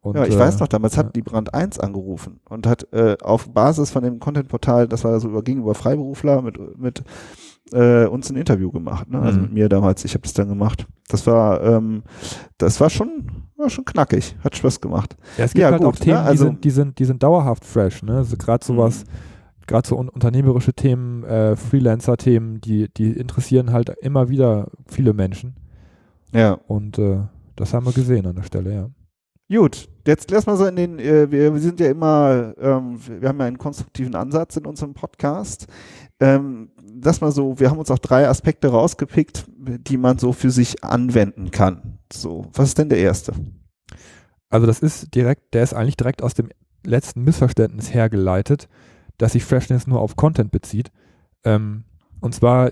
und, 0.00 0.16
ja, 0.16 0.24
ich 0.24 0.34
äh, 0.36 0.38
weiß 0.38 0.60
noch, 0.60 0.68
damals 0.68 0.96
hat 0.96 1.16
die 1.16 1.22
Brand 1.22 1.54
1 1.54 1.78
angerufen 1.80 2.40
und 2.48 2.66
hat 2.66 2.86
äh, 2.92 3.16
auf 3.22 3.48
Basis 3.50 3.90
von 3.90 4.02
dem 4.02 4.20
Content-Portal, 4.20 4.88
das 4.88 5.04
war 5.04 5.18
so 5.20 5.28
über, 5.28 5.42
ging 5.42 5.58
über 5.58 5.74
Freiberufler, 5.74 6.42
mit, 6.42 6.78
mit 6.78 7.02
äh, 7.72 8.06
uns 8.06 8.30
ein 8.30 8.36
Interview 8.36 8.70
gemacht. 8.70 9.10
Ne? 9.10 9.20
Also 9.20 9.38
Mhm. 9.38 9.44
mit 9.44 9.52
mir 9.54 9.68
damals, 9.68 10.04
ich 10.04 10.14
habe 10.14 10.22
das 10.22 10.32
dann 10.34 10.48
gemacht. 10.48 10.86
Das 11.08 11.26
war, 11.26 11.62
ähm, 11.62 12.02
das 12.58 12.80
war 12.80 12.90
schon, 12.90 13.24
war 13.56 13.68
schon 13.70 13.84
knackig, 13.84 14.36
hat 14.44 14.56
Spaß 14.56 14.80
gemacht. 14.80 15.16
Ja, 15.36 15.44
es 15.44 15.52
gibt 15.52 15.62
Ja, 15.62 15.70
halt 15.70 15.82
gut, 15.82 15.94
auch 15.94 15.96
Themen, 15.98 16.16
ne, 16.18 16.22
also- 16.22 16.44
die, 16.44 16.48
sind, 16.50 16.64
die, 16.64 16.70
sind, 16.70 16.98
die 16.98 17.04
sind 17.04 17.22
dauerhaft 17.22 17.64
fresh. 17.64 18.02
Ne? 18.02 18.16
Also 18.18 18.36
gerade 18.36 18.64
sowas, 18.64 19.04
gerade 19.68 19.86
so 19.86 19.96
un 19.96 20.08
unternehmerische 20.08 20.72
Themen, 20.72 21.22
äh, 21.22 21.54
Freelancer-Themen, 21.54 22.60
die, 22.60 22.88
die 22.92 23.12
interessieren 23.12 23.72
halt 23.72 23.90
immer 24.00 24.28
wieder 24.28 24.68
viele 24.86 25.12
Menschen. 25.12 25.54
Ja. 26.32 26.58
Und 26.66 26.98
äh, 26.98 27.20
das 27.54 27.72
haben 27.72 27.86
wir 27.86 27.92
gesehen 27.92 28.26
an 28.26 28.36
der 28.36 28.42
Stelle, 28.42 28.74
ja. 28.74 28.90
Gut, 29.50 29.88
jetzt 30.06 30.30
lass 30.30 30.46
mal 30.46 30.56
so 30.56 30.66
in 30.66 30.76
den, 30.76 30.98
äh, 30.98 31.30
wir, 31.30 31.54
wir 31.54 31.60
sind 31.60 31.80
ja 31.80 31.88
immer, 31.88 32.52
ähm, 32.60 32.98
wir 33.06 33.28
haben 33.28 33.38
ja 33.38 33.46
einen 33.46 33.56
konstruktiven 33.58 34.14
Ansatz 34.14 34.56
in 34.56 34.66
unserem 34.66 34.92
Podcast. 34.92 35.66
Ähm, 36.20 36.70
lass 37.02 37.20
mal 37.20 37.32
so, 37.32 37.58
wir 37.58 37.70
haben 37.70 37.78
uns 37.78 37.90
auch 37.90 37.98
drei 37.98 38.28
Aspekte 38.28 38.68
rausgepickt, 38.68 39.46
die 39.56 39.96
man 39.96 40.18
so 40.18 40.32
für 40.32 40.50
sich 40.50 40.84
anwenden 40.84 41.50
kann. 41.50 41.98
So, 42.12 42.46
was 42.52 42.68
ist 42.68 42.78
denn 42.78 42.90
der 42.90 42.98
erste? 42.98 43.32
Also 44.50 44.66
das 44.66 44.80
ist 44.80 45.14
direkt, 45.14 45.54
der 45.54 45.62
ist 45.62 45.74
eigentlich 45.74 45.96
direkt 45.96 46.22
aus 46.22 46.34
dem 46.34 46.50
letzten 46.84 47.22
Missverständnis 47.22 47.92
hergeleitet, 47.92 48.68
dass 49.18 49.32
sich 49.32 49.44
Freshness 49.44 49.86
nur 49.86 50.00
auf 50.00 50.16
Content 50.16 50.50
bezieht. 50.50 50.90
Ähm, 51.44 51.84
und 52.20 52.34
zwar 52.34 52.70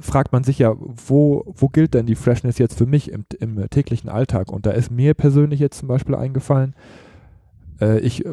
fragt 0.00 0.32
man 0.32 0.44
sich 0.44 0.58
ja, 0.58 0.74
wo, 0.78 1.44
wo 1.46 1.68
gilt 1.68 1.94
denn 1.94 2.06
die 2.06 2.16
Freshness 2.16 2.58
jetzt 2.58 2.76
für 2.76 2.86
mich 2.86 3.10
im, 3.10 3.24
im 3.38 3.68
täglichen 3.70 4.10
Alltag? 4.10 4.50
Und 4.52 4.66
da 4.66 4.72
ist 4.72 4.90
mir 4.90 5.14
persönlich 5.14 5.60
jetzt 5.60 5.78
zum 5.78 5.88
Beispiel 5.88 6.14
eingefallen, 6.14 6.74
äh, 7.80 8.00
ich 8.00 8.24
äh, 8.24 8.30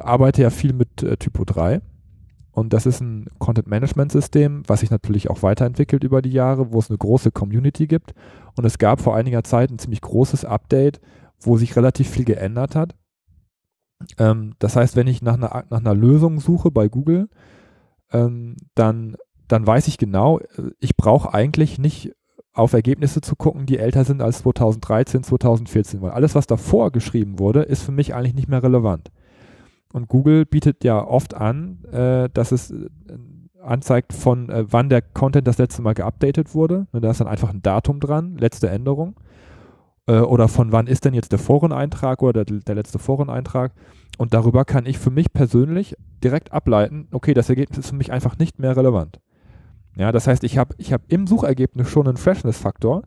arbeite 0.00 0.42
ja 0.42 0.50
viel 0.50 0.72
mit 0.72 1.02
äh, 1.02 1.16
Typo 1.16 1.44
3 1.44 1.80
und 2.56 2.72
das 2.72 2.86
ist 2.86 3.02
ein 3.02 3.26
Content-Management-System, 3.38 4.62
was 4.66 4.80
sich 4.80 4.90
natürlich 4.90 5.28
auch 5.28 5.42
weiterentwickelt 5.42 6.04
über 6.04 6.22
die 6.22 6.30
Jahre, 6.30 6.72
wo 6.72 6.78
es 6.78 6.88
eine 6.88 6.96
große 6.96 7.30
Community 7.30 7.86
gibt. 7.86 8.14
Und 8.56 8.64
es 8.64 8.78
gab 8.78 9.02
vor 9.02 9.14
einiger 9.14 9.44
Zeit 9.44 9.70
ein 9.70 9.78
ziemlich 9.78 10.00
großes 10.00 10.46
Update, 10.46 10.98
wo 11.38 11.58
sich 11.58 11.76
relativ 11.76 12.08
viel 12.08 12.24
geändert 12.24 12.74
hat. 12.74 12.94
Ähm, 14.18 14.54
das 14.58 14.76
heißt, 14.76 14.96
wenn 14.96 15.06
ich 15.06 15.22
nach 15.22 15.34
einer, 15.34 15.64
nach 15.70 15.80
einer 15.80 15.94
Lösung 15.94 16.40
suche 16.40 16.70
bei 16.70 16.88
Google, 16.88 17.28
ähm, 18.12 18.56
dann, 18.74 19.16
dann 19.48 19.66
weiß 19.66 19.88
ich 19.88 19.98
genau, 19.98 20.38
äh, 20.38 20.70
ich 20.80 20.96
brauche 20.96 21.32
eigentlich 21.34 21.78
nicht 21.78 22.12
auf 22.52 22.72
Ergebnisse 22.72 23.20
zu 23.20 23.36
gucken, 23.36 23.66
die 23.66 23.78
älter 23.78 24.04
sind 24.04 24.22
als 24.22 24.38
2013, 24.38 25.22
2014, 25.22 26.00
weil 26.00 26.12
alles, 26.12 26.34
was 26.34 26.46
davor 26.46 26.90
geschrieben 26.90 27.38
wurde, 27.38 27.62
ist 27.62 27.82
für 27.82 27.92
mich 27.92 28.14
eigentlich 28.14 28.34
nicht 28.34 28.48
mehr 28.48 28.62
relevant. 28.62 29.10
Und 29.92 30.08
Google 30.08 30.46
bietet 30.46 30.82
ja 30.82 31.06
oft 31.06 31.34
an, 31.34 31.84
äh, 31.92 32.28
dass 32.32 32.52
es 32.52 32.70
äh, 32.70 32.88
anzeigt, 33.62 34.12
von 34.12 34.48
äh, 34.48 34.64
wann 34.68 34.88
der 34.88 35.02
Content 35.02 35.46
das 35.46 35.58
letzte 35.58 35.82
Mal 35.82 35.94
geupdatet 35.94 36.54
wurde. 36.54 36.86
Und 36.92 37.02
da 37.02 37.10
ist 37.10 37.20
dann 37.20 37.28
einfach 37.28 37.50
ein 37.50 37.62
Datum 37.62 38.00
dran, 38.00 38.36
letzte 38.36 38.70
Änderung. 38.70 39.16
Äh, 40.06 40.20
oder 40.20 40.48
von 40.48 40.72
wann 40.72 40.86
ist 40.86 41.04
denn 41.04 41.14
jetzt 41.14 41.32
der 41.32 41.38
Foreneintrag 41.38 42.22
oder 42.22 42.44
der, 42.44 42.60
der 42.60 42.74
letzte 42.74 42.98
Foreneintrag. 42.98 43.72
Und 44.18 44.34
darüber 44.34 44.64
kann 44.64 44.86
ich 44.86 44.98
für 44.98 45.10
mich 45.10 45.32
persönlich 45.32 45.96
direkt 46.22 46.52
ableiten, 46.52 47.08
okay, 47.10 47.34
das 47.34 47.48
Ergebnis 47.48 47.78
ist 47.78 47.90
für 47.90 47.96
mich 47.96 48.12
einfach 48.12 48.38
nicht 48.38 48.58
mehr 48.58 48.76
relevant. 48.76 49.20
Ja, 49.96 50.12
das 50.12 50.26
heißt, 50.26 50.44
ich 50.44 50.58
habe 50.58 50.74
ich 50.78 50.92
hab 50.92 51.02
im 51.08 51.26
Suchergebnis 51.26 51.88
schon 51.88 52.06
einen 52.06 52.16
Freshness-Faktor, 52.16 53.02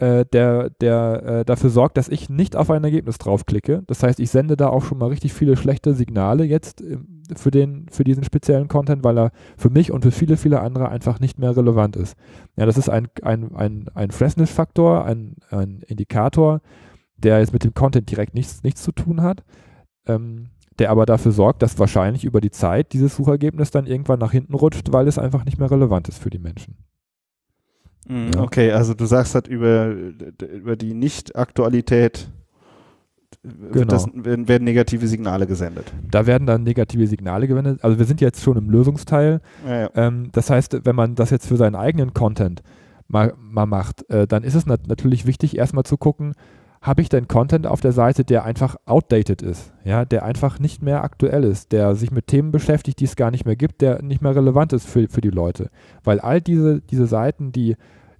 äh, 0.00 0.24
der, 0.32 0.70
der 0.70 1.22
äh, 1.24 1.44
dafür 1.44 1.70
sorgt, 1.70 1.96
dass 1.96 2.08
ich 2.08 2.30
nicht 2.30 2.54
auf 2.54 2.70
ein 2.70 2.84
Ergebnis 2.84 3.18
draufklicke. 3.18 3.82
Das 3.86 4.02
heißt, 4.02 4.20
ich 4.20 4.30
sende 4.30 4.56
da 4.56 4.68
auch 4.68 4.84
schon 4.84 4.98
mal 4.98 5.08
richtig 5.08 5.32
viele 5.32 5.56
schlechte 5.56 5.92
Signale 5.94 6.44
jetzt 6.44 6.80
ähm, 6.80 7.24
für, 7.36 7.50
den, 7.50 7.86
für 7.90 8.04
diesen 8.04 8.22
speziellen 8.22 8.68
Content, 8.68 9.02
weil 9.02 9.18
er 9.18 9.32
für 9.56 9.70
mich 9.70 9.90
und 9.90 10.02
für 10.02 10.12
viele, 10.12 10.36
viele 10.36 10.60
andere 10.60 10.88
einfach 10.88 11.18
nicht 11.18 11.38
mehr 11.38 11.56
relevant 11.56 11.96
ist. 11.96 12.16
Ja, 12.56 12.64
das 12.64 12.78
ist 12.78 12.88
ein, 12.88 13.08
ein, 13.22 13.54
ein, 13.56 13.86
ein 13.94 14.10
Freshness-Faktor, 14.12 15.04
ein, 15.04 15.34
ein 15.50 15.82
Indikator, 15.86 16.60
der 17.16 17.40
jetzt 17.40 17.52
mit 17.52 17.64
dem 17.64 17.74
Content 17.74 18.08
direkt 18.08 18.34
nichts, 18.34 18.62
nichts 18.62 18.82
zu 18.84 18.92
tun 18.92 19.22
hat, 19.22 19.42
ähm, 20.06 20.50
der 20.78 20.90
aber 20.90 21.06
dafür 21.06 21.32
sorgt, 21.32 21.62
dass 21.62 21.80
wahrscheinlich 21.80 22.24
über 22.24 22.40
die 22.40 22.52
Zeit 22.52 22.92
dieses 22.92 23.16
Suchergebnis 23.16 23.72
dann 23.72 23.86
irgendwann 23.86 24.20
nach 24.20 24.30
hinten 24.30 24.54
rutscht, 24.54 24.92
weil 24.92 25.08
es 25.08 25.18
einfach 25.18 25.44
nicht 25.44 25.58
mehr 25.58 25.72
relevant 25.72 26.08
ist 26.08 26.22
für 26.22 26.30
die 26.30 26.38
Menschen. 26.38 26.76
Ja. 28.08 28.40
Okay, 28.40 28.72
also 28.72 28.94
du 28.94 29.04
sagst 29.06 29.34
halt 29.34 29.48
über, 29.48 29.88
über 29.88 30.76
die 30.76 30.94
Nicht-Aktualität 30.94 32.30
Genau. 33.42 33.86
das, 33.86 34.06
werden, 34.12 34.48
werden 34.48 34.64
negative 34.64 35.06
Signale 35.06 35.46
gesendet. 35.46 35.92
Da 36.10 36.26
werden 36.26 36.46
dann 36.46 36.64
negative 36.64 37.06
Signale 37.06 37.46
gewendet. 37.46 37.78
Also 37.82 37.98
wir 37.98 38.04
sind 38.04 38.20
jetzt 38.20 38.42
schon 38.42 38.56
im 38.56 38.68
Lösungsteil. 38.68 39.40
Ja, 39.66 39.80
ja. 39.82 39.90
Ähm, 39.94 40.30
das 40.32 40.50
heißt, 40.50 40.80
wenn 40.84 40.96
man 40.96 41.14
das 41.14 41.30
jetzt 41.30 41.46
für 41.46 41.56
seinen 41.56 41.76
eigenen 41.76 42.14
Content 42.14 42.62
mal, 43.06 43.34
mal 43.38 43.66
macht, 43.66 44.08
äh, 44.10 44.26
dann 44.26 44.42
ist 44.42 44.54
es 44.54 44.66
nat 44.66 44.86
natürlich 44.88 45.26
wichtig, 45.26 45.56
erstmal 45.56 45.84
zu 45.84 45.96
gucken, 45.96 46.34
habe 46.80 47.02
ich 47.02 47.08
denn 47.08 47.26
Content 47.26 47.66
auf 47.66 47.80
der 47.80 47.92
Seite, 47.92 48.24
der 48.24 48.44
einfach 48.44 48.76
outdated 48.86 49.42
ist, 49.42 49.72
ja, 49.84 50.04
der 50.04 50.24
einfach 50.24 50.58
nicht 50.60 50.82
mehr 50.82 51.02
aktuell 51.02 51.42
ist, 51.44 51.72
der 51.72 51.94
sich 51.96 52.12
mit 52.12 52.28
Themen 52.28 52.52
beschäftigt, 52.52 53.00
die 53.00 53.04
es 53.04 53.16
gar 53.16 53.30
nicht 53.30 53.44
mehr 53.44 53.56
gibt, 53.56 53.80
der 53.80 54.02
nicht 54.02 54.22
mehr 54.22 54.34
relevant 54.36 54.72
ist 54.72 54.88
für, 54.88 55.08
für 55.08 55.20
die 55.20 55.30
Leute. 55.30 55.70
Weil 56.04 56.20
all 56.20 56.40
diese, 56.40 56.80
diese 56.80 57.06
Seiten, 57.06 57.50
die, 57.50 57.76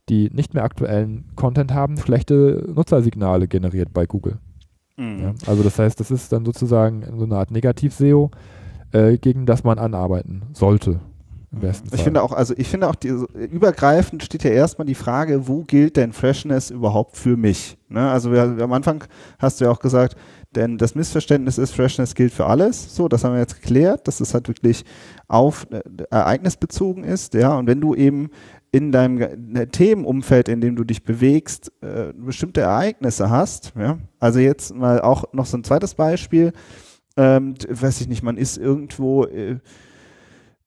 die 0.08 0.30
nicht 0.32 0.54
mehr 0.54 0.64
aktuellen 0.64 1.24
Content 1.36 1.72
haben, 1.72 1.96
schlechte 1.98 2.64
Nutzersignale 2.74 3.48
generiert 3.48 3.92
bei 3.92 4.06
Google. 4.06 4.38
Mhm. 4.96 5.20
Ja? 5.20 5.34
Also 5.46 5.62
das 5.62 5.78
heißt, 5.78 5.98
das 6.00 6.10
ist 6.10 6.32
dann 6.32 6.44
sozusagen 6.44 7.04
so 7.16 7.24
eine 7.24 7.36
Art 7.36 7.50
Negativ-SEO, 7.50 8.30
äh, 8.92 9.18
gegen 9.18 9.46
das 9.46 9.64
man 9.64 9.78
anarbeiten 9.78 10.42
sollte. 10.52 11.00
Im 11.50 11.60
besten 11.60 11.88
Fall. 11.88 11.98
Ich 11.98 12.04
finde 12.04 12.22
auch, 12.22 12.32
also 12.32 12.52
ich 12.58 12.68
finde 12.68 12.88
auch, 12.88 12.94
die, 12.94 13.08
übergreifend 13.08 14.22
steht 14.22 14.44
ja 14.44 14.50
erstmal 14.50 14.86
die 14.86 14.94
Frage, 14.94 15.48
wo 15.48 15.62
gilt 15.62 15.96
denn 15.96 16.12
Freshness 16.12 16.70
überhaupt 16.70 17.16
für 17.16 17.38
mich? 17.38 17.78
Ne? 17.88 18.10
Also 18.10 18.32
wir, 18.32 18.42
am 18.42 18.72
Anfang 18.72 19.04
hast 19.38 19.60
du 19.60 19.64
ja 19.64 19.70
auch 19.70 19.80
gesagt, 19.80 20.14
denn 20.54 20.76
das 20.76 20.94
Missverständnis 20.94 21.56
ist, 21.56 21.72
Freshness 21.74 22.14
gilt 22.14 22.32
für 22.32 22.46
alles. 22.46 22.94
So, 22.94 23.08
das 23.08 23.24
haben 23.24 23.32
wir 23.32 23.40
jetzt 23.40 23.60
geklärt, 23.60 24.08
dass 24.08 24.20
es 24.20 24.34
halt 24.34 24.48
wirklich 24.48 24.84
auf 25.26 25.66
äh, 25.70 25.80
ereignisbezogen 26.10 27.04
ist, 27.04 27.34
ja. 27.34 27.56
Und 27.56 27.66
wenn 27.66 27.80
du 27.80 27.94
eben 27.94 28.30
in 28.70 28.92
deinem 28.92 29.16
ne, 29.52 29.68
Themenumfeld, 29.68 30.48
in 30.48 30.60
dem 30.60 30.76
du 30.76 30.84
dich 30.84 31.02
bewegst, 31.02 31.72
äh, 31.80 32.12
bestimmte 32.14 32.60
Ereignisse 32.60 33.30
hast, 33.30 33.72
ja. 33.78 33.98
Also 34.20 34.40
jetzt 34.40 34.74
mal 34.74 35.00
auch 35.00 35.24
noch 35.32 35.46
so 35.46 35.56
ein 35.56 35.64
zweites 35.64 35.94
Beispiel, 35.94 36.52
ähm, 37.16 37.54
weiß 37.68 38.00
ich 38.00 38.08
nicht, 38.08 38.22
man 38.22 38.36
ist 38.36 38.58
irgendwo 38.58 39.24
äh, 39.24 39.58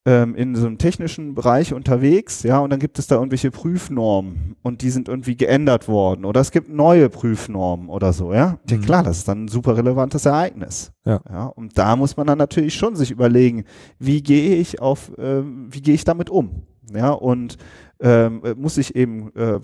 ähm, 0.03 0.33
in 0.33 0.55
so 0.55 0.65
einem 0.65 0.79
technischen 0.79 1.35
Bereich 1.35 1.75
unterwegs, 1.75 2.41
ja, 2.41 2.57
und 2.57 2.71
dann 2.71 2.79
gibt 2.79 2.97
es 2.97 3.05
da 3.05 3.15
irgendwelche 3.17 3.51
Prüfnormen 3.51 4.55
und 4.63 4.81
die 4.81 4.89
sind 4.89 5.07
irgendwie 5.07 5.37
geändert 5.37 5.87
worden 5.87 6.25
oder 6.25 6.41
es 6.41 6.49
gibt 6.49 6.69
neue 6.69 7.07
Prüfnormen 7.07 7.87
oder 7.87 8.11
so, 8.11 8.33
ja. 8.33 8.57
Ja 8.67 8.77
Mhm. 8.77 8.81
klar, 8.81 9.03
das 9.03 9.19
ist 9.19 9.27
dann 9.27 9.43
ein 9.45 9.47
super 9.47 9.77
relevantes 9.77 10.25
Ereignis. 10.25 10.91
Ja. 11.05 11.21
ja. 11.29 11.45
Und 11.45 11.77
da 11.77 11.95
muss 11.95 12.17
man 12.17 12.25
dann 12.25 12.39
natürlich 12.39 12.73
schon 12.73 12.95
sich 12.95 13.11
überlegen, 13.11 13.65
wie 13.99 14.23
gehe 14.23 14.55
ich 14.55 14.81
auf, 14.81 15.11
ähm, 15.19 15.67
wie 15.69 15.81
gehe 15.81 15.93
ich 15.93 16.03
damit 16.03 16.31
um? 16.31 16.63
Ja, 16.93 17.11
und 17.11 17.57
ähm, 18.01 18.41
äh, 18.43 18.55
muss 18.55 18.77
ich 18.77 18.95
eben 18.95 19.33
äh, 19.35 19.59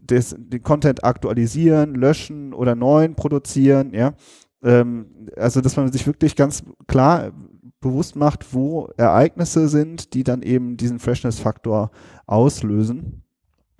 des, 0.00 0.36
den 0.38 0.62
Content 0.62 1.04
aktualisieren, 1.04 1.94
löschen 1.94 2.52
oder 2.52 2.74
neuen 2.74 3.14
produzieren, 3.14 3.92
ja. 3.92 4.14
Ähm, 4.62 5.06
also, 5.36 5.60
dass 5.60 5.76
man 5.76 5.90
sich 5.90 6.06
wirklich 6.06 6.36
ganz 6.36 6.62
klar 6.86 7.32
bewusst 7.80 8.16
macht, 8.16 8.52
wo 8.52 8.88
Ereignisse 8.96 9.68
sind, 9.68 10.14
die 10.14 10.24
dann 10.24 10.42
eben 10.42 10.76
diesen 10.76 10.98
Freshness-Faktor 10.98 11.90
auslösen. 12.26 13.22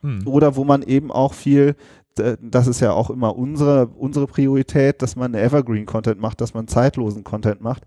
Hm. 0.00 0.26
Oder 0.26 0.56
wo 0.56 0.64
man 0.64 0.82
eben 0.82 1.10
auch 1.10 1.34
viel, 1.34 1.74
das 2.14 2.66
ist 2.66 2.80
ja 2.80 2.92
auch 2.92 3.10
immer 3.10 3.36
unsere, 3.36 3.88
unsere 3.88 4.26
Priorität, 4.26 5.02
dass 5.02 5.16
man 5.16 5.34
Evergreen-Content 5.34 6.20
macht, 6.20 6.40
dass 6.40 6.54
man 6.54 6.68
zeitlosen 6.68 7.24
Content 7.24 7.60
macht, 7.60 7.84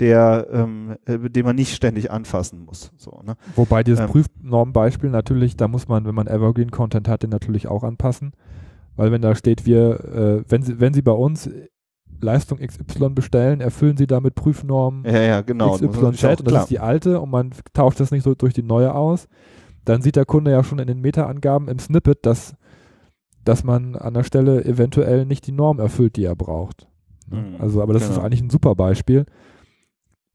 der, 0.00 0.48
ähm, 0.50 0.96
äh, 1.04 1.18
den 1.30 1.44
man 1.44 1.56
nicht 1.56 1.74
ständig 1.74 2.10
anfassen 2.10 2.64
muss. 2.64 2.90
So, 2.96 3.20
ne? 3.24 3.36
Wobei 3.54 3.84
dieses 3.84 4.00
ähm, 4.00 4.06
Prüfnormbeispiel 4.06 5.10
natürlich, 5.10 5.56
da 5.56 5.68
muss 5.68 5.88
man, 5.88 6.06
wenn 6.06 6.14
man 6.14 6.26
Evergreen-Content 6.26 7.08
hat, 7.08 7.22
den 7.22 7.30
natürlich 7.30 7.68
auch 7.68 7.84
anpassen. 7.84 8.32
Weil 8.96 9.12
wenn 9.12 9.22
da 9.22 9.34
steht, 9.34 9.66
wir, 9.66 10.04
äh, 10.04 10.50
wenn 10.50 10.62
Sie, 10.62 10.80
wenn 10.80 10.94
Sie 10.94 11.02
bei 11.02 11.12
uns 11.12 11.48
Leistung 12.20 12.58
XY 12.58 13.10
bestellen, 13.10 13.60
erfüllen 13.60 13.96
Sie 13.96 14.06
damit 14.06 14.34
Prüfnorm 14.34 15.04
ja, 15.06 15.22
ja, 15.22 15.40
genau. 15.42 15.76
XYZ 15.76 16.40
und 16.40 16.50
das 16.50 16.62
ist 16.62 16.70
die 16.70 16.80
alte 16.80 17.20
und 17.20 17.30
man 17.30 17.52
tauscht 17.72 18.00
das 18.00 18.10
nicht 18.10 18.24
so 18.24 18.34
durch 18.34 18.52
die 18.52 18.62
neue 18.62 18.94
aus, 18.94 19.28
dann 19.84 20.02
sieht 20.02 20.16
der 20.16 20.26
Kunde 20.26 20.50
ja 20.50 20.62
schon 20.64 20.78
in 20.78 20.86
den 20.86 21.00
Meta-Angaben 21.00 21.68
im 21.68 21.78
Snippet, 21.78 22.26
dass, 22.26 22.54
dass 23.44 23.64
man 23.64 23.96
an 23.96 24.14
der 24.14 24.24
Stelle 24.24 24.64
eventuell 24.64 25.24
nicht 25.24 25.46
die 25.46 25.52
Norm 25.52 25.78
erfüllt, 25.78 26.16
die 26.16 26.24
er 26.24 26.36
braucht. 26.36 26.86
Mhm, 27.30 27.56
also, 27.58 27.82
aber 27.82 27.92
das 27.92 28.02
genau. 28.02 28.16
ist 28.16 28.24
eigentlich 28.24 28.42
ein 28.42 28.50
super 28.50 28.74
Beispiel, 28.74 29.24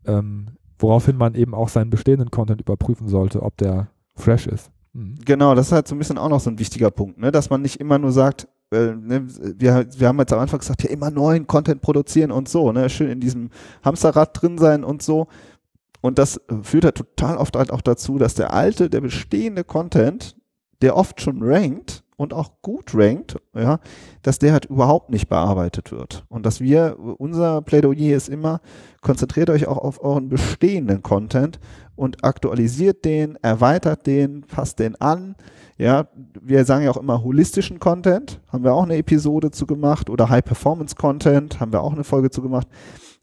ähm, 0.07 0.47
woraufhin 0.79 1.17
man 1.17 1.35
eben 1.35 1.53
auch 1.53 1.69
seinen 1.69 1.89
bestehenden 1.89 2.31
Content 2.31 2.61
überprüfen 2.61 3.07
sollte, 3.07 3.41
ob 3.41 3.57
der 3.57 3.87
fresh 4.15 4.47
ist. 4.47 4.71
Mhm. 4.93 5.15
Genau, 5.25 5.55
das 5.55 5.67
ist 5.67 5.71
halt 5.71 5.87
so 5.87 5.95
ein 5.95 5.99
bisschen 5.99 6.17
auch 6.17 6.29
noch 6.29 6.39
so 6.39 6.49
ein 6.49 6.59
wichtiger 6.59 6.91
Punkt, 6.91 7.19
ne? 7.19 7.31
dass 7.31 7.49
man 7.49 7.61
nicht 7.61 7.79
immer 7.79 7.97
nur 7.97 8.11
sagt, 8.11 8.47
äh, 8.71 8.93
ne, 8.95 9.25
wir, 9.27 9.87
wir 9.97 10.07
haben 10.07 10.19
jetzt 10.19 10.33
am 10.33 10.39
Anfang 10.39 10.59
gesagt, 10.59 10.83
ja, 10.83 10.89
immer 10.89 11.11
neuen 11.11 11.47
Content 11.47 11.81
produzieren 11.81 12.31
und 12.31 12.49
so, 12.49 12.71
ne, 12.71 12.89
schön 12.89 13.09
in 13.09 13.19
diesem 13.19 13.49
Hamsterrad 13.83 14.41
drin 14.41 14.57
sein 14.57 14.83
und 14.83 15.01
so. 15.03 15.27
Und 16.01 16.19
das 16.19 16.39
führt 16.61 16.85
halt 16.85 16.95
total 16.95 17.37
oft 17.37 17.55
halt 17.55 17.71
auch 17.71 17.81
dazu, 17.81 18.17
dass 18.17 18.35
der 18.35 18.53
alte, 18.53 18.89
der 18.89 19.01
bestehende 19.01 19.63
Content, 19.63 20.37
der 20.81 20.95
oft 20.95 21.19
schon 21.19 21.41
rankt 21.41 22.03
und 22.17 22.33
auch 22.33 22.61
gut 22.61 22.93
rankt, 22.93 23.37
ja, 23.53 23.79
dass 24.21 24.39
der 24.39 24.53
halt 24.53 24.65
überhaupt 24.65 25.09
nicht 25.09 25.27
bearbeitet 25.27 25.91
wird. 25.91 26.25
Und 26.29 26.45
dass 26.45 26.61
wir, 26.61 26.97
unser 27.17 27.61
Plädoyer 27.61 28.15
ist 28.15 28.29
immer, 28.29 28.61
konzentriert 29.01 29.49
euch 29.49 29.67
auch 29.67 29.77
auf 29.77 30.03
euren 30.03 30.29
bestehenden 30.29 31.03
Content 31.03 31.59
und 31.95 32.23
aktualisiert 32.23 33.05
den, 33.05 33.37
erweitert 33.41 34.07
den, 34.07 34.41
passt 34.41 34.79
den 34.79 34.99
an, 34.99 35.35
ja, 35.77 36.07
wir 36.41 36.63
sagen 36.63 36.85
ja 36.85 36.91
auch 36.91 36.97
immer 36.97 37.21
holistischen 37.21 37.79
Content, 37.79 38.39
haben 38.47 38.63
wir 38.63 38.73
auch 38.73 38.83
eine 38.83 38.95
Episode 38.95 39.51
zu 39.51 39.65
gemacht 39.65 40.09
oder 40.09 40.29
High 40.29 40.43
Performance 40.43 40.95
Content, 40.95 41.59
haben 41.59 41.73
wir 41.73 41.81
auch 41.81 41.93
eine 41.93 42.05
Folge 42.05 42.29
zu 42.29 42.41
gemacht, 42.41 42.67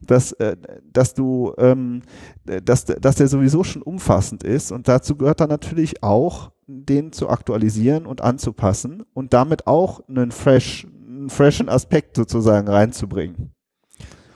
dass, 0.06 0.32
äh, 0.32 0.56
dass 0.92 1.14
du, 1.14 1.54
ähm, 1.56 2.02
dass, 2.44 2.84
dass 2.84 3.16
der 3.16 3.28
sowieso 3.28 3.64
schon 3.64 3.82
umfassend 3.82 4.42
ist 4.42 4.70
und 4.70 4.86
dazu 4.86 5.16
gehört 5.16 5.40
dann 5.40 5.48
natürlich 5.48 6.02
auch, 6.02 6.50
den 6.86 7.12
zu 7.12 7.28
aktualisieren 7.28 8.06
und 8.06 8.20
anzupassen 8.20 9.04
und 9.14 9.32
damit 9.32 9.66
auch 9.66 10.06
einen 10.08 10.32
fresh, 10.32 10.86
einen 11.06 11.30
freshen 11.30 11.68
Aspekt 11.68 12.16
sozusagen 12.16 12.68
reinzubringen. 12.68 13.52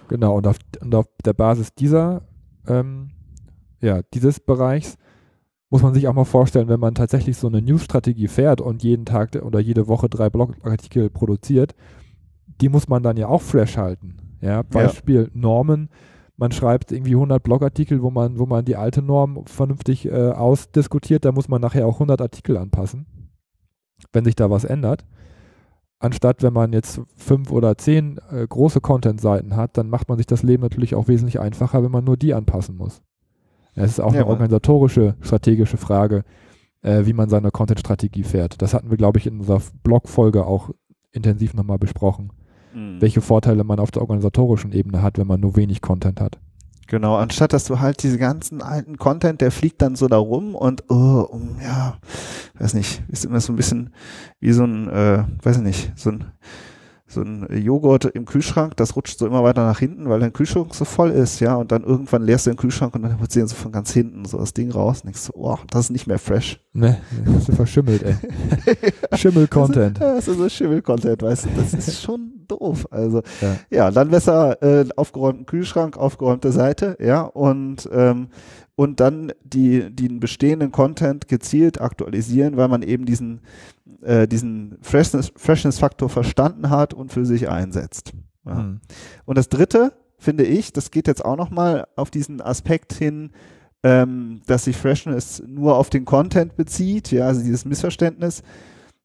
Genau, 0.09 0.37
und 0.37 0.47
auf, 0.47 0.57
und 0.81 0.95
auf 0.95 1.07
der 1.25 1.33
Basis 1.33 1.75
dieser, 1.75 2.23
ähm, 2.69 3.11
ja, 3.81 4.03
dieses 4.15 4.41
Bereichs 4.41 4.97
muss 5.69 5.83
man 5.83 5.95
sich 5.95 6.07
auch 6.07 6.15
mal 6.15 6.25
vorstellen, 6.25 6.69
wenn 6.69 6.81
man 6.81 6.95
tatsächlich 6.95 7.37
so 7.37 7.49
eine 7.49 7.61
News-Strategie 7.61 8.29
fährt 8.29 8.61
und 8.61 8.83
jeden 8.83 9.05
Tag 9.05 9.35
oder 9.43 9.59
jede 9.59 9.89
Woche 9.89 10.09
drei 10.09 10.31
Blogartikel 10.31 11.11
produziert, 11.11 11.75
die 12.61 12.69
muss 12.69 12.89
man 12.89 13.03
dann 13.03 13.17
ja 13.17 13.27
auch 13.29 13.43
fresh 13.43 13.77
halten. 13.77 14.17
Ja, 14.41 14.63
Beispiel 14.63 15.23
ja. 15.23 15.31
Normen. 15.35 15.89
Man 16.37 16.53
schreibt 16.53 16.93
irgendwie 16.93 17.15
100 17.15 17.43
Blogartikel, 17.43 18.03
wo 18.03 18.11
man, 18.11 18.39
wo 18.39 18.47
man 18.47 18.65
die 18.65 18.77
alte 18.77 19.03
Norm 19.03 19.47
vernünftig 19.47 20.07
äh, 20.07 20.31
ausdiskutiert, 20.31 21.25
da 21.25 21.33
muss 21.33 21.49
man 21.49 21.63
nachher 21.63 21.87
auch 21.87 21.95
100 21.95 22.21
Artikel 22.21 22.59
anpassen, 22.59 23.07
wenn 24.13 24.25
sich 24.25 24.37
da 24.37 24.51
was 24.51 24.65
ändert. 24.65 25.07
Anstatt 25.99 26.43
wenn 26.43 26.53
man 26.53 26.75
jetzt 26.75 27.01
fünf 27.17 27.51
oder 27.51 27.79
zehn 27.79 28.21
äh, 28.31 28.47
große 28.47 28.83
Content-Seiten 28.83 29.57
hat, 29.57 29.79
dann 29.79 29.89
macht 29.89 30.11
man 30.11 30.19
sich 30.19 30.27
das 30.27 30.43
Leben 30.43 30.63
natürlich 30.63 30.95
auch 30.95 31.09
wesentlich 31.09 31.41
einfacher, 31.41 31.83
wenn 31.83 31.91
man 31.91 32.05
nur 32.05 32.19
die 32.19 32.35
anpassen 32.35 32.77
muss. 32.77 33.03
Es 33.75 33.93
ist 33.93 34.01
auch 34.01 34.13
ja, 34.13 34.21
eine 34.21 34.31
organisatorische, 34.31 35.17
strategische 35.21 35.79
Frage, 35.79 36.25
äh, 36.83 37.07
wie 37.07 37.15
man 37.15 37.31
seine 37.31 37.51
Content-Strategie 37.51 38.25
fährt. 38.25 38.61
Das 38.61 38.75
hatten 38.75 38.91
wir, 38.91 38.99
glaube 38.99 39.19
ich, 39.19 39.27
in 39.27 39.39
unserer 39.39 39.63
Blog-Folge 39.83 40.45
auch 40.47 40.71
intensiv 41.13 41.55
nochmal 41.55 41.79
besprochen, 41.79 42.31
mhm. 42.77 43.01
welche 43.01 43.21
Vorteile 43.21 43.65
man 43.65 43.81
auf 43.81 43.91
der 43.91 44.03
organisatorischen 44.03 44.73
Ebene 44.73 45.03
hat, 45.03 45.19
wenn 45.19 45.27
man 45.27 45.41
nur 45.41 45.57
wenig 45.57 45.81
Content 45.81 46.21
hat. 46.21 46.39
Genau, 46.89 47.17
anstatt 47.17 47.53
dass 47.53 47.65
du 47.65 47.81
halt 47.81 48.03
diese 48.05 48.19
ganzen 48.19 48.63
alten 48.63 48.97
Content, 48.97 49.41
der 49.41 49.51
fliegt 49.51 49.83
dann 49.83 49.97
so 49.97 50.07
da 50.07 50.19
rum 50.19 50.55
und 50.55 50.85
oh, 50.89 51.27
um, 51.29 51.57
ja, 51.61 51.99
weiß 52.59 52.75
nicht, 52.75 53.03
ist 53.09 53.25
immer 53.25 53.41
so 53.41 53.53
ein 53.53 53.57
bisschen 53.57 53.91
wie 54.39 54.53
so 54.53 54.63
ein, 54.63 54.89
äh, 54.89 55.25
weiß 55.43 55.57
ich 55.57 55.63
nicht, 55.65 55.93
so 55.97 56.11
ein 56.11 56.25
so 57.09 57.23
ein 57.23 57.47
Joghurt 57.51 58.05
im 58.05 58.25
Kühlschrank, 58.25 58.77
das 58.77 58.97
rutscht 58.97 59.19
so 59.19 59.27
immer 59.27 59.45
weiter 59.45 59.65
nach 59.65 59.79
hinten, 59.79 60.09
weil 60.09 60.19
dein 60.19 60.33
Kühlschrank 60.33 60.75
so 60.75 60.85
voll 60.85 61.11
ist, 61.11 61.39
ja, 61.41 61.55
und 61.55 61.71
dann 61.71 61.85
irgendwann 61.85 62.23
leerst 62.23 62.47
du 62.47 62.51
den 62.51 62.57
Kühlschrank 62.57 62.95
und 62.95 63.03
dann 63.03 63.17
du 63.33 63.47
so 63.47 63.55
von 63.55 63.71
ganz 63.71 63.93
hinten 63.93 64.25
so 64.25 64.39
das 64.39 64.55
Ding 64.55 64.73
raus 64.73 65.01
und 65.01 65.07
denkst 65.07 65.21
so, 65.21 65.33
oh, 65.35 65.59
das 65.71 65.87
ist 65.87 65.91
nicht 65.91 66.07
mehr 66.07 66.19
fresh. 66.19 66.61
Ne, 66.73 67.01
das 67.25 67.49
ist 67.49 67.57
verschimmelt, 67.57 68.03
ey. 68.03 68.17
Schimmel-Content. 69.17 70.01
Das 70.01 70.27
ist 70.27 70.37
so 70.37 70.49
Schimmel-Content, 70.49 71.23
weißt 71.23 71.47
du, 71.47 71.49
das 71.57 71.75
ist 71.75 72.03
schon 72.03 72.45
doof. 72.49 72.89
Also, 72.91 73.23
ja, 73.41 73.57
ja 73.71 73.91
dann 73.91 74.11
besser 74.11 74.61
äh, 74.63 74.85
aufgeräumten 74.97 75.47
Kühlschrank, 75.47 75.97
aufgeräumte 75.97 76.51
Seite, 76.51 76.97
ja, 77.01 77.23
und 77.23 77.89
ähm, 77.93 78.29
und 78.77 79.01
dann 79.01 79.33
die, 79.43 79.91
den 79.91 80.21
bestehenden 80.21 80.71
Content 80.71 81.29
gezielt 81.29 81.81
aktualisieren, 81.81 82.57
weil 82.57 82.69
man 82.69 82.83
eben 82.83 83.07
diesen, 83.07 83.41
äh, 84.03 84.29
diesen 84.29 84.79
Freshness-Faktor 84.83 85.39
Freshness 85.39 85.79
verstanden 86.13 86.71
hat 86.71 86.95
und 86.95 87.13
für 87.13 87.25
sich 87.25 87.49
einsetzt. 87.49 88.13
Ja. 88.45 88.55
Mhm. 88.55 88.81
Und 89.25 89.39
das 89.39 89.49
dritte, 89.49 89.93
finde 90.19 90.45
ich, 90.45 90.73
das 90.73 90.91
geht 90.91 91.09
jetzt 91.09 91.25
auch 91.25 91.37
nochmal 91.37 91.87
auf 91.97 92.11
diesen 92.11 92.41
Aspekt 92.41 92.93
hin, 92.93 93.31
ähm, 93.83 94.43
dass 94.47 94.65
sich 94.65 94.77
Freshness 94.77 95.43
nur 95.47 95.77
auf 95.77 95.91
den 95.91 96.05
Content 96.05 96.57
bezieht, 96.57 97.11
ja, 97.13 97.27
also 97.27 97.43
dieses 97.43 97.65
Missverständnis. 97.65 98.43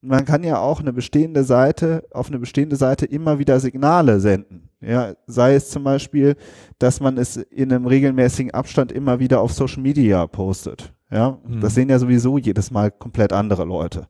Man 0.01 0.25
kann 0.25 0.43
ja 0.43 0.60
auch 0.60 0.81
eine 0.81 0.91
bestehende 0.91 1.43
Seite, 1.43 2.03
auf 2.12 2.27
eine 2.27 2.39
bestehende 2.39 2.75
Seite 2.75 3.05
immer 3.05 3.39
wieder 3.39 3.60
Signale 3.60 4.19
senden. 4.19 4.70
Ja, 4.82 5.13
sei 5.28 5.54
es 5.54 5.70
zum 5.70 5.84
Beispiel, 5.84 6.36
dass 6.80 7.00
man 7.00 7.17
es 7.17 7.38
in 7.38 7.72
einem 7.72 7.86
regelmäßigen 7.86 8.52
Abstand 8.52 8.91
immer 8.91 9.20
wieder 9.20 9.41
auf 9.41 9.54
Social 9.54 9.82
Media 9.82 10.26
postet. 10.26 10.94
Ja, 11.12 11.38
mhm. 11.46 11.62
das 11.62 11.76
sehen 11.76 11.89
ja 11.89 12.00
sowieso 12.00 12.38
jedes 12.38 12.72
Mal 12.72 12.89
komplett 12.89 13.32
andere 13.32 13.63
Leute. 13.63 14.08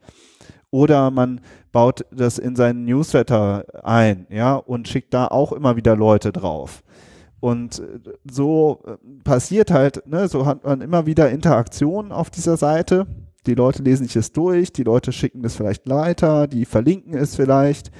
Oder 0.69 1.11
man 1.11 1.41
baut 1.73 2.05
das 2.11 2.37
in 2.37 2.55
seinen 2.55 2.85
Newsletter 2.85 3.65
ein, 3.83 4.25
ja, 4.29 4.55
und 4.55 4.87
schickt 4.87 5.13
da 5.13 5.27
auch 5.27 5.51
immer 5.51 5.75
wieder 5.75 5.97
Leute 5.97 6.31
drauf. 6.31 6.83
Und 7.41 7.79
äh, 7.79 7.99
so 8.29 8.81
äh, 8.85 8.95
passiert 9.23 9.71
halt, 9.71 10.07
ne, 10.07 10.29
so 10.29 10.45
hat 10.45 10.63
man 10.63 10.79
immer 10.79 11.05
wieder 11.05 11.29
Interaktionen 11.29 12.13
auf 12.13 12.29
dieser 12.29 12.55
Seite. 12.55 13.07
Die 13.47 13.55
Leute 13.55 13.83
lesen 13.83 14.05
sich 14.05 14.15
es 14.15 14.31
durch, 14.31 14.71
die 14.71 14.83
Leute 14.83 15.11
schicken 15.11 15.43
es 15.43 15.55
vielleicht 15.55 15.89
weiter, 15.89 16.47
die 16.47 16.65
verlinken 16.65 17.15
es 17.15 17.35
vielleicht 17.35 17.91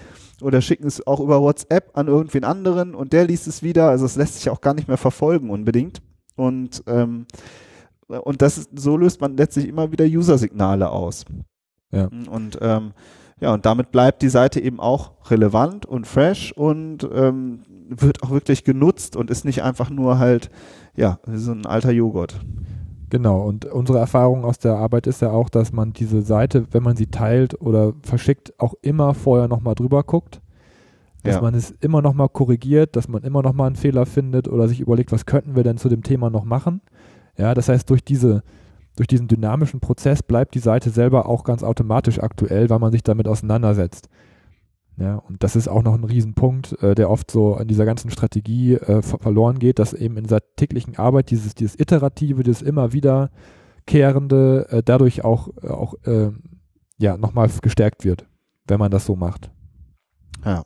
oder 0.42 0.62
schicken 0.62 0.88
es 0.88 1.06
auch 1.06 1.20
über 1.20 1.42
WhatsApp 1.42 1.92
an 1.98 2.08
irgendwen 2.08 2.44
anderen 2.44 2.96
und 2.96 3.14
der 3.14 3.26
liest 3.26 3.48
es 3.48 3.64
wieder. 3.64 3.90
Also 3.90 4.06
es 4.06 4.16
lässt 4.16 4.36
sich 4.36 4.50
auch 4.50 4.62
gar 4.62 4.74
nicht 4.74 4.88
mehr 4.88 4.98
verfolgen 4.98 5.50
unbedingt. 5.50 6.02
Und, 6.36 6.84
ähm, 6.88 7.26
und 8.08 8.42
das 8.42 8.58
ist, 8.58 8.70
so 8.76 8.98
löst 8.98 9.22
man 9.22 9.38
letztlich 9.38 9.68
immer 9.68 9.92
wieder 9.92 10.06
User-Signale 10.06 10.90
aus. 10.90 11.26
Ja. 11.92 12.10
Und 12.30 12.58
ähm, 12.62 12.94
ja, 13.42 13.54
und 13.54 13.66
damit 13.66 13.92
bleibt 13.92 14.22
die 14.22 14.30
Seite 14.30 14.60
eben 14.60 14.80
auch 14.80 15.32
relevant 15.32 15.86
und 15.86 16.06
fresh 16.06 16.54
und 16.54 17.10
ähm, 17.12 17.64
wird 17.90 18.22
auch 18.24 18.30
wirklich 18.30 18.64
genutzt 18.64 19.16
und 19.16 19.32
ist 19.32 19.46
nicht 19.46 19.64
einfach 19.64 19.90
nur 19.90 20.20
halt, 20.20 20.52
ja, 20.96 21.20
so 21.26 21.52
ein 21.52 21.66
alter 21.66 21.92
Joghurt. 21.92 22.40
Genau, 23.12 23.42
und 23.42 23.66
unsere 23.66 24.00
Erfahrung 24.00 24.46
aus 24.46 24.58
der 24.58 24.76
Arbeit 24.76 25.06
ist 25.06 25.22
ja 25.22 25.32
auch, 25.32 25.50
dass 25.50 25.74
man 25.74 25.92
diese 25.92 26.22
Seite, 26.22 26.68
wenn 26.72 26.82
man 26.82 26.96
sie 26.96 27.08
teilt 27.08 27.60
oder 27.60 27.92
verschickt, 28.04 28.58
auch 28.58 28.74
immer 28.82 29.14
vorher 29.14 29.50
nochmal 29.50 29.76
drüber 29.76 30.02
guckt. 30.04 30.40
Dass 31.22 31.36
ja. 31.36 31.42
man 31.42 31.54
es 31.54 31.72
immer 31.82 32.02
nochmal 32.02 32.30
korrigiert, 32.30 32.96
dass 32.96 33.10
man 33.10 33.22
immer 33.24 33.42
nochmal 33.42 33.68
einen 33.68 33.76
Fehler 33.76 34.06
findet 34.06 34.48
oder 34.48 34.70
sich 34.70 34.80
überlegt, 34.80 35.12
was 35.12 35.26
könnten 35.26 35.58
wir 35.58 35.64
denn 35.64 35.78
zu 35.78 35.90
dem 35.90 36.04
Thema 36.04 36.30
noch 36.30 36.46
machen. 36.46 36.80
Ja, 37.38 37.54
das 37.54 37.68
heißt, 37.68 37.90
durch 37.90 38.02
diese, 38.02 38.44
durch 38.96 39.08
diesen 39.08 39.28
dynamischen 39.28 39.82
Prozess 39.82 40.24
bleibt 40.24 40.56
die 40.56 40.60
Seite 40.60 40.90
selber 40.90 41.28
auch 41.28 41.44
ganz 41.44 41.64
automatisch 41.64 42.18
aktuell, 42.18 42.70
weil 42.70 42.80
man 42.80 42.94
sich 42.94 43.04
damit 43.04 43.28
auseinandersetzt. 43.28 44.08
Ja, 45.02 45.16
und 45.16 45.42
das 45.44 45.56
ist 45.56 45.68
auch 45.68 45.82
noch 45.82 45.96
ein 45.96 46.04
Riesenpunkt, 46.04 46.82
äh, 46.84 46.94
der 46.94 47.10
oft 47.10 47.32
so 47.32 47.58
in 47.58 47.68
dieser 47.68 47.86
ganzen 47.86 48.12
Strategie 48.12 48.76
äh, 48.76 49.02
verloren 49.02 49.58
geht, 49.58 49.80
dass 49.80 49.94
eben 49.94 50.16
in 50.18 50.24
dieser 50.24 50.42
täglichen 50.56 50.96
Arbeit 50.98 51.32
dieses, 51.32 51.56
dieses 51.56 51.80
Iterative, 51.80 52.44
dieses 52.44 52.62
immer 52.62 52.94
wiederkehrende 52.94 54.68
äh, 54.70 54.84
dadurch 54.84 55.24
auch, 55.24 55.50
äh, 55.64 55.70
auch 55.70 55.96
äh, 56.06 56.30
ja, 57.00 57.18
nochmal 57.18 57.50
gestärkt 57.64 58.06
wird, 58.06 58.28
wenn 58.68 58.78
man 58.78 58.92
das 58.92 59.06
so 59.06 59.16
macht. 59.16 59.50
Ja. 60.46 60.64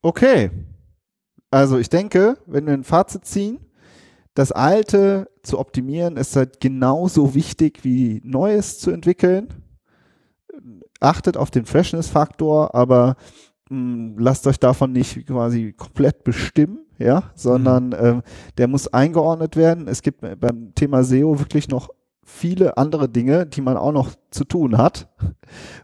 Okay. 0.00 0.50
Also 1.50 1.76
ich 1.76 1.90
denke, 1.90 2.38
wenn 2.46 2.66
wir 2.66 2.72
ein 2.72 2.84
Fazit 2.84 3.26
ziehen, 3.26 3.58
das 4.32 4.50
Alte 4.50 5.28
zu 5.42 5.58
optimieren 5.58 6.16
ist 6.16 6.36
halt 6.36 6.60
genauso 6.60 7.34
wichtig 7.34 7.84
wie 7.84 8.22
Neues 8.24 8.78
zu 8.78 8.90
entwickeln. 8.90 9.48
Achtet 11.00 11.36
auf 11.36 11.50
den 11.50 11.66
Freshness-Faktor, 11.66 12.74
aber 12.74 13.16
mh, 13.68 13.76
hm, 13.76 14.18
lasst 14.18 14.46
euch 14.46 14.58
davon 14.58 14.92
nicht 14.92 15.26
quasi 15.26 15.72
komplett 15.72 16.24
bestimmen. 16.24 16.78
ja, 16.98 17.24
sondern 17.34 17.88
mhm. 17.88 17.96
ähm, 18.00 18.22
der 18.58 18.68
muss 18.68 18.88
eingeordnet 18.88 19.56
werden. 19.56 19.88
Es 19.88 20.02
gibt 20.02 20.20
beim 20.40 20.74
Thema 20.74 21.04
SEO 21.04 21.38
wirklich 21.38 21.68
noch 21.68 21.90
viele 22.26 22.76
andere 22.76 23.08
Dinge, 23.08 23.46
die 23.46 23.60
man 23.60 23.76
auch 23.76 23.92
noch 23.92 24.10
zu 24.30 24.44
tun 24.44 24.76
hat. 24.76 25.08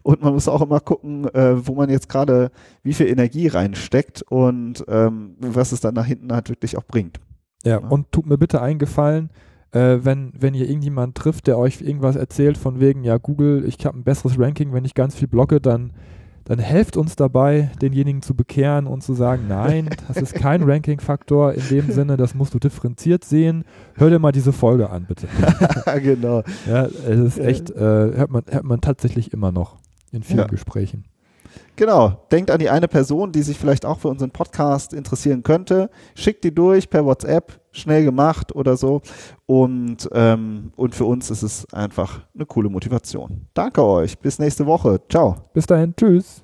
Und 0.02 0.22
man 0.22 0.34
muss 0.34 0.48
auch 0.48 0.60
immer 0.60 0.80
gucken, 0.80 1.32
äh, 1.34 1.66
wo 1.66 1.74
man 1.74 1.88
jetzt 1.88 2.08
gerade 2.08 2.50
wie 2.82 2.92
viel 2.92 3.06
Energie 3.06 3.46
reinsteckt 3.46 4.22
und 4.22 4.84
ähm, 4.88 5.36
was 5.38 5.70
es 5.70 5.80
dann 5.80 5.94
nach 5.94 6.04
hinten 6.04 6.32
halt 6.32 6.48
wirklich 6.48 6.76
auch 6.76 6.84
bringt. 6.84 7.20
Ja, 7.64 7.78
ja. 7.80 7.88
und 7.88 8.10
tut 8.10 8.26
mir 8.26 8.38
bitte 8.38 8.60
einen 8.60 8.80
Gefallen, 8.80 9.30
äh, 9.72 9.98
wenn, 10.02 10.32
wenn 10.38 10.54
ihr 10.54 10.68
irgendjemand 10.68 11.16
trifft, 11.16 11.46
der 11.46 11.58
euch 11.58 11.80
irgendwas 11.80 12.16
erzählt 12.16 12.56
von 12.56 12.80
wegen, 12.80 13.04
ja, 13.04 13.18
Google, 13.18 13.64
ich 13.66 13.84
habe 13.84 13.98
ein 13.98 14.04
besseres 14.04 14.38
Ranking, 14.38 14.72
wenn 14.72 14.84
ich 14.84 14.94
ganz 14.94 15.14
viel 15.14 15.28
blocke, 15.28 15.60
dann 15.60 15.92
dann 16.44 16.58
helft 16.58 16.96
uns 16.96 17.16
dabei, 17.16 17.70
denjenigen 17.80 18.22
zu 18.22 18.34
bekehren 18.34 18.86
und 18.86 19.02
zu 19.02 19.14
sagen, 19.14 19.44
nein, 19.48 19.90
das 20.08 20.16
ist 20.16 20.34
kein 20.34 20.62
Ranking-Faktor 20.62 21.54
in 21.54 21.68
dem 21.68 21.90
Sinne, 21.92 22.16
das 22.16 22.34
musst 22.34 22.54
du 22.54 22.58
differenziert 22.58 23.24
sehen. 23.24 23.64
Hör 23.94 24.10
dir 24.10 24.18
mal 24.18 24.32
diese 24.32 24.52
Folge 24.52 24.90
an, 24.90 25.06
bitte. 25.06 25.28
genau. 26.02 26.42
Ja, 26.66 26.86
es 26.86 27.20
ist 27.20 27.38
echt, 27.38 27.70
äh, 27.70 27.76
hört, 27.76 28.30
man, 28.30 28.42
hört 28.48 28.64
man 28.64 28.80
tatsächlich 28.80 29.32
immer 29.32 29.52
noch 29.52 29.76
in 30.10 30.22
vielen 30.22 30.40
ja. 30.40 30.46
Gesprächen. 30.46 31.04
Genau, 31.76 32.26
denkt 32.30 32.50
an 32.50 32.58
die 32.58 32.70
eine 32.70 32.88
Person, 32.88 33.32
die 33.32 33.42
sich 33.42 33.58
vielleicht 33.58 33.84
auch 33.84 34.00
für 34.00 34.08
unseren 34.08 34.30
Podcast 34.30 34.94
interessieren 34.94 35.42
könnte. 35.42 35.90
Schickt 36.14 36.44
die 36.44 36.54
durch 36.54 36.90
per 36.90 37.04
WhatsApp, 37.04 37.60
schnell 37.72 38.04
gemacht 38.04 38.54
oder 38.54 38.76
so. 38.76 39.02
Und, 39.46 40.08
ähm, 40.12 40.72
und 40.76 40.94
für 40.94 41.04
uns 41.04 41.30
ist 41.30 41.42
es 41.42 41.72
einfach 41.72 42.20
eine 42.34 42.46
coole 42.46 42.68
Motivation. 42.68 43.46
Danke 43.54 43.84
euch. 43.84 44.18
Bis 44.18 44.38
nächste 44.38 44.66
Woche. 44.66 45.00
Ciao. 45.08 45.36
Bis 45.52 45.66
dahin. 45.66 45.94
Tschüss. 45.96 46.42